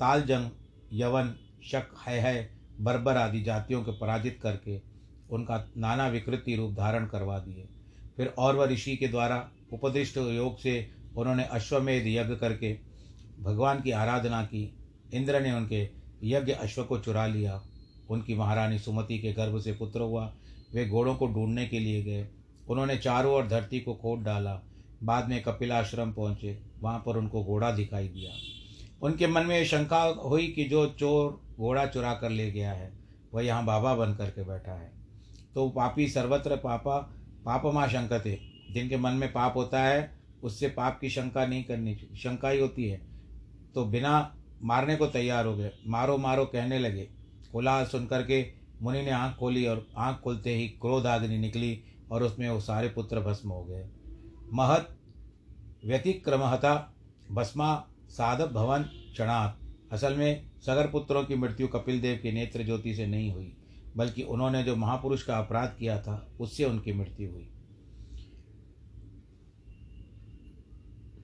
तालजंग, 0.00 0.50
यवन, 0.92 1.34
शक, 1.64 1.88
है 2.08 2.20
है, 2.20 2.58
बर्बर 2.80 3.16
आदि 3.16 3.42
जातियों 3.42 3.84
को 3.84 3.92
पराजित 3.92 4.38
करके 4.42 4.80
उनका 5.30 5.70
नाना 5.76 6.08
विकृति 6.08 6.56
रूप 6.56 6.74
धारण 6.74 7.06
करवा 7.06 7.38
दिए। 7.38 7.68
फिर 8.16 8.34
और 8.38 8.68
ऋषि 8.68 8.96
के 8.96 9.08
द्वारा 9.08 9.50
उपदिष्ट 9.72 10.16
योग 10.16 10.58
से 10.58 10.90
उन्होंने 11.16 11.44
अश्वमेध 11.44 12.04
यज्ञ 12.06 12.36
करके 12.36 12.78
भगवान 13.40 13.80
की 13.80 13.90
आराधना 13.90 14.44
की। 14.44 14.78
इंद्र 15.14 15.40
ने 15.40 15.52
उनके 15.52 16.03
यज्ञ 16.24 16.52
अश्व 16.52 16.84
को 16.84 16.98
चुरा 16.98 17.26
लिया। 17.26 17.62
उनकी 18.10 18.34
महारानी 18.34 18.78
सुमति 18.78 19.18
के 19.18 19.32
गर्भ 19.32 19.60
से 19.60 19.72
पुत्र 19.72 20.00
हुआ। 20.00 20.34
वे 20.74 20.88
घोड़ों 20.88 21.14
को 21.14 21.26
ढूँढने 21.26 21.66
के 21.66 21.78
लिए 21.78 22.02
गए। 22.02 22.28
उन्होंने 22.68 22.96
चारों 22.96 23.34
ओर 23.34 23.48
धरती 23.48 23.80
को 23.80 23.94
खोद 23.94 24.20
डाला। 24.20 24.62
बाद 25.02 25.28
में 25.28 25.42
कपिलाश्रम 25.42 26.12
पहुँचे। 26.12 26.58
वहाँ 26.80 27.02
पर 27.06 27.16
उनको 27.16 27.44
घोड़ा 27.44 27.70
दिखाई 27.70 28.08
दिया। 28.08 28.30
उनके 29.02 29.26
मन 29.26 29.42
में 29.42 29.64
शंका 29.64 30.02
हुई 30.02 30.48
कि 30.48 30.64
जो 30.64 30.86
चोर 30.86 31.40
घोड़ा 31.58 31.86
चुरा 31.86 32.14
कर 32.14 32.30
ले 32.30 32.50
गया 32.50 32.72
है, 32.72 32.92
वह 33.34 33.44
यहाँ 33.44 33.64
बाबा 33.64 33.94
बन 33.94 34.14
करके 34.14 34.44
बैठा 34.44 34.72
है। 34.72 34.92
तो 35.54 35.68
पापी 35.70 36.08
सर्वत्र 36.08 36.56
पापा 36.56 36.98
पापमा 37.46 37.86
थे 38.18 38.54
जिनके 38.72 38.96
मन 38.96 39.12
में 39.12 39.32
पाप 39.32 39.56
होता 39.56 39.82
है, 39.82 40.18
उससे 40.42 40.68
पाप 40.68 40.98
की 41.00 41.10
शंका 41.10 41.46
नहीं 41.46 41.64
करनी 41.64 41.94
शंका 41.94 42.48
ही 42.48 42.60
होती 42.60 42.88
है। 42.88 43.00
तो 43.74 43.84
बिना 43.84 44.36
मारने 44.62 44.96
को 44.96 45.06
तैयार 45.06 45.46
हो 45.46 45.56
गए। 45.56 45.70
मारो 45.86 46.16
मारो 46.18 46.44
कहने 46.44 46.78
लगे। 46.78 47.08
कोलाहल 47.52 47.86
सुन 47.86 48.06
करके 48.06 48.46
मुनि 48.82 49.02
ने 49.02 49.10
आँख 49.10 49.36
खोली 49.36 49.66
और 49.66 49.86
आँख 49.96 50.20
खोलते 50.20 50.54
ही 50.54 50.68
क्रोध 50.68 51.06
आग्नि 51.06 51.38
निकली 51.38 51.82
और 52.10 52.22
उसमें 52.22 52.48
वो 52.50 52.60
सारे 52.60 52.88
पुत्र 52.88 53.20
भस्म 53.20 53.48
हो 53.48 53.64
गए। 53.64 53.88
महत 54.52 54.96
व्यतिक्रमहता 55.84 56.94
भस्मा 57.32 57.86
साधव 58.08 58.46
भवन 58.46 58.82
क्षणात 58.82 59.58
असल 59.92 60.16
में 60.16 60.50
सगर 60.66 60.86
पुत्रों 60.86 61.24
की 61.24 61.34
मृत्यु 61.34 61.68
कपिल 61.68 62.00
देव 62.00 62.18
की 62.22 62.32
नेत्र 62.32 62.62
ज्योति 62.62 62.94
से 62.94 63.06
नहीं 63.06 63.32
हुई, 63.32 63.56
बल्कि 63.96 64.22
उन्होंने 64.22 64.62
जो 64.62 64.76
महापुरुष 64.76 65.22
का 65.22 65.38
अपराध 65.38 65.76
किया 65.78 66.00
था, 66.00 66.28
उससे 66.40 66.64
उनकी 66.64 66.92
मृत्यु 66.92 67.30
हुई। 67.30 67.48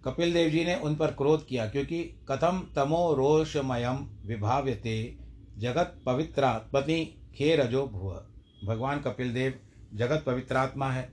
कपिल 0.04 0.32
देव 0.32 0.50
जी 0.50 0.64
ने 0.64 0.74
उन 0.76 0.96
पर 0.96 1.10
क्रोध 1.10 1.46
किया, 1.46 1.68
क्योंकि 1.68 2.04
कथम 2.04 2.68
तमो 2.76 3.14
रोषमयम 3.14 4.10
विभाव्यते, 4.26 5.18
जगत 5.58 6.02
पवित्रात्मति 6.06 7.04
खेरजो 7.34 7.86
भुव। 7.86 8.24
भगवान 8.64 9.00
कपिल 9.00 9.34
देव 9.34 9.60
जगत 9.94 10.24
पवित्रात्मा 10.26 10.90
है। 10.90 11.12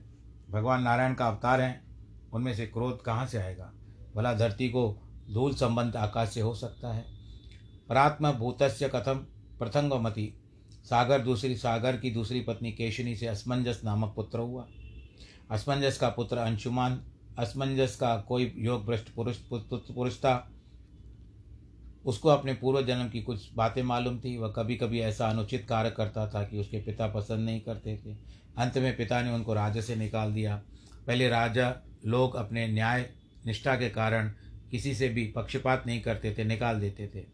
भगवान 0.50 0.82
नारायण 0.82 1.14
का 1.14 1.26
अवतार 1.26 1.60
है। 1.60 1.82
उनमें 2.32 2.54
से 2.54 2.66
क्रोध 2.66 3.02
कहाँ 3.02 3.26
से 3.26 3.38
आएगा? 3.38 3.72
भला 4.16 4.34
धरती 4.34 4.68
को 4.68 4.98
धूल 5.32 5.54
संबंध 5.54 5.96
आकाश 5.96 6.28
से 6.28 6.40
हो 6.40 6.54
सकता 6.54 6.94
है। 6.94 7.04
परात्म 7.88 8.32
भूतस्य 8.32 8.88
कथम 8.88 9.14
प्रथंगमति, 9.58 10.40
सागर 10.84 11.18
दूसरी 11.18 11.56
सागर 11.56 11.96
की 11.96 12.10
दूसरी 12.10 12.40
पत्नी 12.40 12.72
केशनी 12.72 13.16
से 13.16 13.26
असमंजस 13.26 13.80
नामक 13.84 14.12
पुत्र 14.16 14.38
हुआ। 14.38 14.68
असमंजस 15.50 15.98
का 15.98 16.08
पुत्र 16.08 16.36
अंशुमान 16.36 17.02
असमंजस 17.38 17.96
का 17.96 18.16
कोई 18.16 18.52
योग 18.56 18.86
भ्रष्ट 18.86 19.08
पुरुष 19.08 19.36
पुरुष 19.42 20.16
था 20.16 20.50
उसको 22.06 22.28
अपने 22.28 22.54
पूर्व 22.54 22.82
जन्म 22.82 23.08
की 23.08 23.22
कुछ 23.22 23.48
बातें 23.54 23.82
मालूम 23.82 24.18
थी। 24.20 24.36
वह 24.36 24.48
कभी 24.48 24.76
कभी 24.76 25.00
ऐसा 25.00 25.28
अनुचित 25.28 25.66
कार्य 25.68 25.90
करता 25.90 26.26
था 26.28 26.42
कि 26.44 26.58
उसके 26.58 26.80
पिता 26.80 27.06
पसंद 27.06 27.40
नहीं 27.40 27.60
करते 27.60 27.96
थे। 27.96 28.16
अंत 28.56 28.78
में 28.78 28.96
पिता 28.96 29.22
ने 29.22 29.30
उनको 29.30 29.54
राज्य 29.54 29.82
से 29.82 29.96
निकाल 29.96 30.32
दिया। 30.34 30.62
पहले 31.06 31.28
राजा 31.28 31.74
लोग 32.06 32.34
अपने 32.34 32.66
न्याय, 32.68 33.10
निष्ठा 33.46 33.74
के 33.76 33.90
कारण 33.90 34.32
किसी 34.70 34.94
से 34.94 35.08
भी 35.08 35.26
पक्षपात 35.26 35.86
नहीं 35.86 36.00
करते 36.00 36.34
थे, 36.38 36.44
निकाल 36.44 36.80
देते 36.80 37.10
थे। 37.14 37.24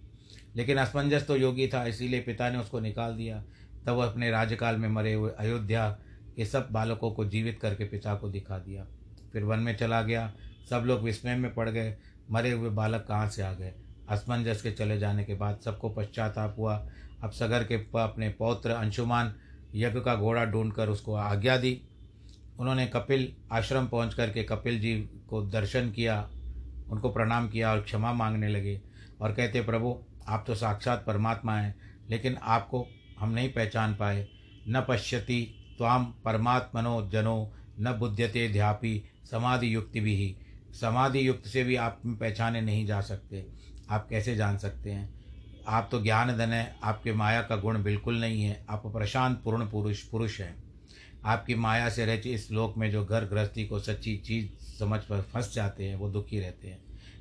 लेकिन 0.56 0.78
असमंजस 0.78 1.26
तो 1.26 1.36
योगी 1.36 1.68
था, 1.68 1.86
इसीलिए 1.86 2.20
पिता 2.20 2.50
ने 2.50 2.58
उसको 2.58 2.80
निकाल 2.80 3.16
दिया। 3.16 3.44
तब 3.86 3.92
वह 3.92 4.06
अपने 4.06 4.30
राज्यकाल 4.30 4.76
में 4.76 4.88
मरे 4.88 5.14
हुए 5.14 5.30
अयोध्या 5.38 5.88
के 6.36 6.46
सब 6.46 6.68
बालकों 6.72 7.10
को 7.10 7.24
जीवित 7.24 7.58
करके 7.60 7.84
पिता 7.84 8.14
को 8.14 8.28
दिखा 8.28 8.58
दिया। 8.58 8.86
फिर 9.34 9.44
वन 9.44 9.58
में 9.58 9.76
चला 9.76 10.02
गया। 10.02 10.32
सब 10.70 10.82
लोग 10.86 11.02
विस्मय 11.02 11.36
में 11.36 11.54
पड़ 11.54 11.70
गए। 11.70 11.96
मरे 12.30 12.50
हुए 12.50 12.70
बालक 12.70 13.04
कहाँ 13.08 13.28
से 13.28 13.42
आ 13.42 13.52
गए? 13.52 13.74
असमंजस 14.08 14.62
के 14.62 14.72
चले 14.72 14.98
जाने 14.98 15.24
के 15.24 15.34
बाद 15.34 15.60
सबको 15.64 15.88
पश्चाताप 15.88 16.54
हुआ। 16.58 16.88
अब 17.24 17.30
सगर 17.30 17.64
के 17.64 17.74
अपने 17.76 18.28
पौत्र 18.28 18.70
अंशुमान 18.70 19.34
यज्ञ 19.74 20.00
का 20.00 20.16
घोड़ा 20.16 20.44
ढूंढकर 20.44 20.88
उसको 20.88 21.14
आज्ञा 21.14 21.56
दी। 21.56 21.82
उन्होंने 22.58 22.86
कपिल 22.86 23.36
आश्रम 23.52 23.86
पहुँच 23.86 24.14
कर 24.14 24.30
के 24.30 24.42
कपिल 24.42 24.80
जी 24.80 24.94
को 25.28 25.42
दर्शन 25.42 25.90
किया। 25.90 26.30
उनको 26.90 27.12
प्रणाम 27.12 27.48
किया 27.48 27.72
और 27.72 27.80
क्षमा 27.80 28.12
मांगने 28.12 28.48
लगे 28.48 28.82
और 29.20 29.32
कहते, 29.32 29.60
प्रभु, 29.60 30.04
आप 30.28 30.44
तो 30.46 30.54
साक्षात 30.54 31.04
परमात्मा 31.06 31.56
हैं, 31.56 31.74
लेकिन 32.10 32.36
आपको 32.42 32.88
हम 33.18 33.30
नहीं 33.30 33.52
पहचान 33.52 33.94
पाए। 33.94 34.28
न 34.68 34.84
पश्यति 34.88 35.74
त्वाम 35.78 36.04
परमात्मनो 36.24 37.10
जनो, 37.12 37.52
न 37.80 37.92
बुद्यते 37.92 38.48
ध्यापी 38.48 39.02
समाधि 39.30 39.74
युक्ति 39.74 40.00
भी। 40.00 40.16
ही 40.16 40.36
समाधि 40.80 41.28
युक्त 41.28 41.46
से 41.46 41.64
भी 41.64 41.76
आप 41.76 42.00
पहचाने 42.06 42.60
नहीं 42.60 42.86
जा 42.86 43.00
सकते। 43.00 43.46
आप 43.90 44.08
कैसे 44.08 44.36
जान 44.36 44.58
सकते 44.58 44.90
हैं? 44.90 45.24
आप 45.68 45.88
तो 45.90 46.02
ज्ञान 46.02 46.38
धन 46.38 46.48
है, 46.48 46.76
आपके 46.84 47.12
माया 47.12 47.42
का 47.42 47.56
गुण 47.56 47.82
बिल्कुल 47.82 48.20
नहीं 48.20 48.42
है। 48.42 48.64
आप 48.70 48.82
प्रशांत 48.86 49.40
पूर्ण 49.44 49.70
पुरुष 49.70 50.02
पुरुष 50.02 50.40
हैं। 50.40 50.64
आपकी 51.24 51.54
माया 51.54 51.88
से 51.88 52.06
रचे 52.06 52.30
इस 52.30 52.50
लोक 52.50 52.78
में 52.78 52.90
जो 52.90 53.04
घर 53.04 53.24
गृहस्थी 53.24 53.66
को 53.66 53.78
सच्ची 53.78 54.16
चीज़ 54.16 54.76
समझ 54.78 55.00
पर 55.00 55.22
फंस 55.22 55.54
जाते 55.54 55.84
हैं, 55.84 55.96
वो 55.96 56.10
दुखी 56.10 56.40
रहते 56.40 56.68
हैं। 56.68 56.78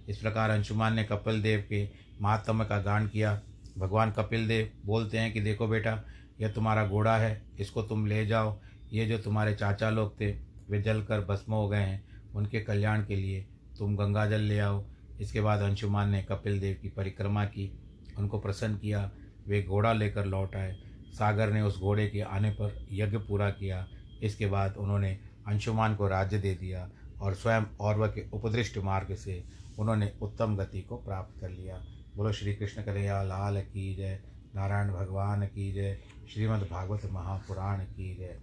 इस 0.09 0.17
प्रकार 0.17 0.49
अंशुमान 0.49 0.93
ने 0.93 1.03
कपिल 1.03 1.41
देव 1.41 1.65
के 1.69 1.89
महात्म 2.21 2.63
का 2.63 2.81
गान 2.81 3.07
किया। 3.07 3.41
भगवान 3.77 4.11
कपिल 4.11 4.47
देव 4.47 4.71
बोलते 4.85 5.17
हैं 5.17 5.33
कि, 5.33 5.41
देखो 5.41 5.67
बेटा, 5.67 6.03
यह 6.41 6.49
तुम्हारा 6.49 6.87
घोड़ा 6.87 7.17
है, 7.17 7.41
इसको 7.59 7.81
तुम 7.81 8.05
ले 8.05 8.25
जाओ। 8.25 8.59
ये 8.93 9.05
जो 9.05 9.17
तुम्हारे 9.17 9.55
चाचा 9.55 9.89
लोग 9.89 10.21
थे 10.21 10.52
वे 10.69 10.81
जल 10.81 11.03
कर 11.03 11.19
भस्म 11.19 11.53
हो 11.53 11.69
गए 11.69 11.79
हैं 11.79 12.03
उनके 12.35 12.61
कल्याण 12.61 13.05
के 13.05 13.15
लिए। 13.15 13.47
तुम 13.79 13.95
गंगा 13.95 14.27
जल 14.27 14.41
ले 14.41 14.59
आओ। 14.59 14.85
इसके 15.21 15.41
बाद 15.41 15.59
अंशुमान 15.59 16.09
ने 16.09 16.23
कपिल 16.23 16.59
देव 16.59 16.79
की 16.81 16.89
परिक्रमा 16.89 17.45
की, 17.45 17.79
उनको 18.17 18.39
प्रसन्न 18.39 18.77
किया। 18.77 19.11
वे 19.47 19.63
घोड़ा 19.63 19.93
लेकर 19.93 20.25
लौट 20.25 20.55
आए। 20.55 20.77
सागर 21.13 21.51
ने 21.51 21.61
उस 21.61 21.79
घोड़े 21.79 22.09
के 22.09 22.21
आने 22.21 22.51
पर 22.51 22.87
यज्ञ 22.91 23.17
पूरा 23.17 23.49
किया। 23.49 23.87
इसके 24.21 24.47
बाद 24.47 24.75
उन्होंने 24.77 25.19
अंशुमान 25.47 25.95
को 25.95 26.07
राज्य 26.07 26.39
दे 26.39 26.55
दिया 26.55 26.89
और 27.21 27.33
स्वयं 27.33 27.63
और 27.79 28.07
के 28.07 28.29
उपदृष्ट 28.33 28.77
मार्ग 28.77 29.15
से 29.15 29.43
उन्होंने 29.79 30.13
उत्तम 30.21 30.57
गति 30.57 30.81
को 30.81 30.97
प्राप्त 30.97 31.41
कर 31.41 31.49
लिया। 31.49 31.85
बोलो 32.15 32.31
श्री 32.31 32.55
कृष्ण 32.55 32.83
कन्हैया, 32.83 33.23
लाल 33.23 33.61
की 33.61 33.95
जय। 33.95 34.21
नारायण 34.55 34.93
भगवान 34.93 35.47
की 35.47 35.73
जय। 35.73 35.99
श्रीमद् 36.33 36.69
भागवत 36.69 37.01
महापुराण 37.11 37.79
की 37.79 38.15
जय। 38.15 38.39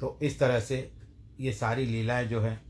तो 0.00 0.18
इस 0.22 0.38
तरह 0.38 0.60
से 0.60 1.01
ये 1.42 1.52
सारी 1.52 1.86
लीलाएँ 1.86 2.26
जो 2.26 2.40
हैं, 2.40 2.60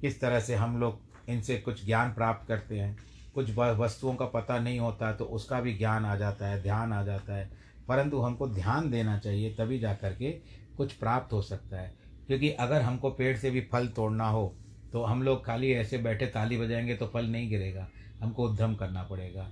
किस 0.00 0.20
तरह 0.20 0.40
से 0.40 0.54
हम 0.54 0.80
लोग 0.80 1.00
इनसे 1.28 1.56
कुछ 1.58 1.84
ज्ञान 1.86 2.12
प्राप्त 2.12 2.48
करते 2.48 2.78
हैं। 2.80 2.96
कुछ 3.34 3.50
वस्तुओं 3.56 4.14
का 4.14 4.26
पता 4.26 4.58
नहीं 4.58 4.78
होता 4.78 5.12
तो 5.12 5.24
उसका 5.24 5.60
भी 5.60 5.74
ज्ञान 5.74 6.04
आ 6.04 6.16
जाता 6.16 6.46
है, 6.46 6.62
ध्यान 6.62 6.92
आ 6.92 7.02
जाता 7.04 7.34
है। 7.34 7.50
परंतु 7.88 8.20
हमको 8.20 8.48
ध्यान 8.48 8.90
देना 8.90 9.18
चाहिए, 9.18 9.54
तभी 9.54 9.78
जा 9.78 9.94
कर 9.94 10.14
के 10.14 10.30
कुछ 10.76 10.92
प्राप्त 10.92 11.32
हो 11.32 11.42
सकता 11.42 11.76
है। 11.76 11.94
क्योंकि 12.26 12.50
अगर 12.50 12.82
हमको 12.82 13.10
पेड़ 13.10 13.36
से 13.38 13.50
भी 13.50 13.60
फल 13.72 13.88
तोड़ना 13.88 14.28
हो 14.28 14.54
तो 14.92 15.02
हम 15.04 15.22
लोग 15.22 15.44
खाली 15.46 15.72
ऐसे 15.72 15.98
बैठे 15.98 16.26
ताली 16.26 16.56
बजाएँगे 16.56 16.94
तो 16.96 17.06
फल 17.06 17.26
नहीं 17.26 17.48
गिरेगा। 17.50 17.88
हमको 18.22 18.48
उद्यम 18.48 18.74
करना 18.74 19.02
पड़ेगा। 19.02 19.50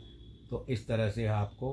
तो 0.50 0.66
इस 0.68 0.86
तरह 0.86 1.10
से 1.10 1.26
आपको 1.26 1.72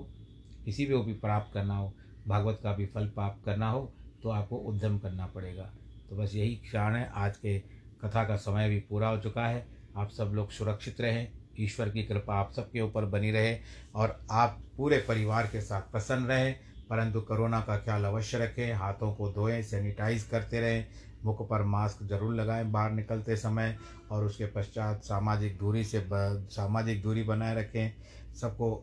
किसी 0.65 0.85
भी 0.85 0.97
भी 0.97 1.13
प्राप्त 1.13 1.53
करना 1.53 1.77
हो, 1.77 1.93
भागवत 2.27 2.59
का 2.63 2.73
भी 2.73 2.85
फल 2.85 3.07
प्राप्त 3.07 3.45
करना 3.45 3.69
हो 3.69 3.93
तो 4.23 4.29
आपको 4.29 4.55
उद्यम 4.57 4.97
करना 4.99 5.25
पड़ेगा। 5.25 5.71
तो 6.09 6.15
बस 6.15 6.35
यही 6.35 6.55
क्षण 6.55 6.95
है। 6.95 7.09
आज 7.15 7.37
के 7.37 7.57
कथा 8.01 8.23
का 8.23 8.35
समय 8.35 8.69
भी 8.69 8.79
पूरा 8.79 9.07
हो 9.07 9.17
चुका 9.17 9.45
है। 9.45 9.65
आप 9.97 10.09
सब 10.09 10.31
लोग 10.33 10.51
सुरक्षित 10.51 11.01
रहें। 11.01 11.27
ईश्वर 11.59 11.89
की 11.89 12.03
कृपा 12.03 12.35
आप 12.35 12.51
सबके 12.55 12.81
ऊपर 12.81 13.05
बनी 13.05 13.31
रहे 13.31 13.57
और 13.95 14.19
आप 14.31 14.61
पूरे 14.77 14.97
परिवार 15.07 15.47
के 15.47 15.61
साथ 15.61 15.81
प्रसन्न 15.81 16.25
रहें। 16.25 16.55
परंतु 16.89 17.21
कोरोना 17.21 17.59
का 17.61 17.77
ख्याल 17.77 18.05
अवश्य 18.05 18.37
रखें। 18.37 18.73
हाथों 18.73 19.13
को 19.15 19.29
धोएँ, 19.31 19.61
सैनिटाइज 19.63 20.23
करते 20.23 20.59
रहें। 20.59 20.85
मुख 21.25 21.47
पर 21.49 21.63
मास्क 21.63 22.03
ज़रूर 22.03 22.33
लगाएँ 22.35 22.65
बाहर 22.65 22.91
निकलते 22.91 23.35
समय 23.35 23.77
और 24.11 24.25
उसके 24.25 24.45
पश्चात 24.45 25.03
सामाजिक 25.03 25.57
दूरी 25.57 25.83
से 25.83 26.03
सामाजिक 26.11 27.01
दूरी 27.03 27.23
बनाए 27.23 27.55
रखें। 27.55 27.91
सबको 28.35 28.73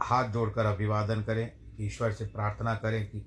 हाथ 0.00 0.30
जोड़कर 0.30 0.66
अभिवादन 0.66 1.22
करें। 1.22 1.50
ईश्वर 1.80 2.12
से 2.12 2.24
प्रार्थना 2.26 2.74
करें 2.74 3.04
कि 3.06 3.26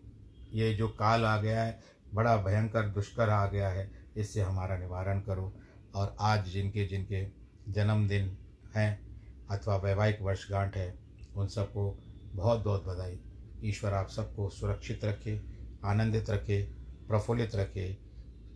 ये 0.53 0.73
जो 0.73 0.87
काल 0.89 1.25
आ 1.25 1.37
गया 1.37 1.61
है 1.63 1.79
बड़ा 2.13 2.37
भयंकर 2.37 2.81
दुष्कर 2.81 3.29
आ 3.29 3.45
गया 3.47 3.69
है, 3.69 3.91
इससे 4.17 4.41
हमारा 4.41 4.77
निवारण 4.77 5.19
करो। 5.19 5.53
और 5.95 6.15
आज 6.19 6.45
जिनके 6.45 6.87
जिनके 6.87 7.27
जन्मदिन 7.71 8.37
हैं 8.75 9.11
अथवा 9.51 9.75
वैवाहिक 9.75 10.21
वर्षगांठ 10.21 10.77
है, 10.77 10.99
उन 11.35 11.47
सबको 11.47 11.99
बहुत 12.33 12.63
बहुत 12.63 12.85
बधाई। 12.85 13.19
ईश्वर 13.63 13.93
आप 13.93 14.09
सबको 14.09 14.49
सुरक्षित 14.49 15.05
रखे, 15.05 15.41
आनंदित 15.85 16.29
रखे, 16.29 16.63
प्रफुल्लित 17.07 17.55
रखे। 17.55 17.97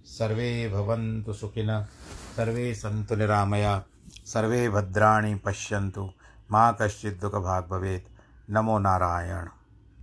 सर्वे 0.05 0.69
भवन्तु 0.69 1.33
सुखिन, 1.33 1.83
सर्वे 2.35 2.75
सन्तु 2.75 3.15
निरामया, 3.15 3.85
सर्वे 4.25 4.69
भद्राणि 4.69 5.35
पश्यन्तु। 5.35 6.11
माँ 6.51 6.77
कश्चित् 6.81 7.21
दुःखभाग् 7.21 7.69
भवेत्। 7.69 8.07
नमो 8.49 8.79
नारायण। 8.79 9.47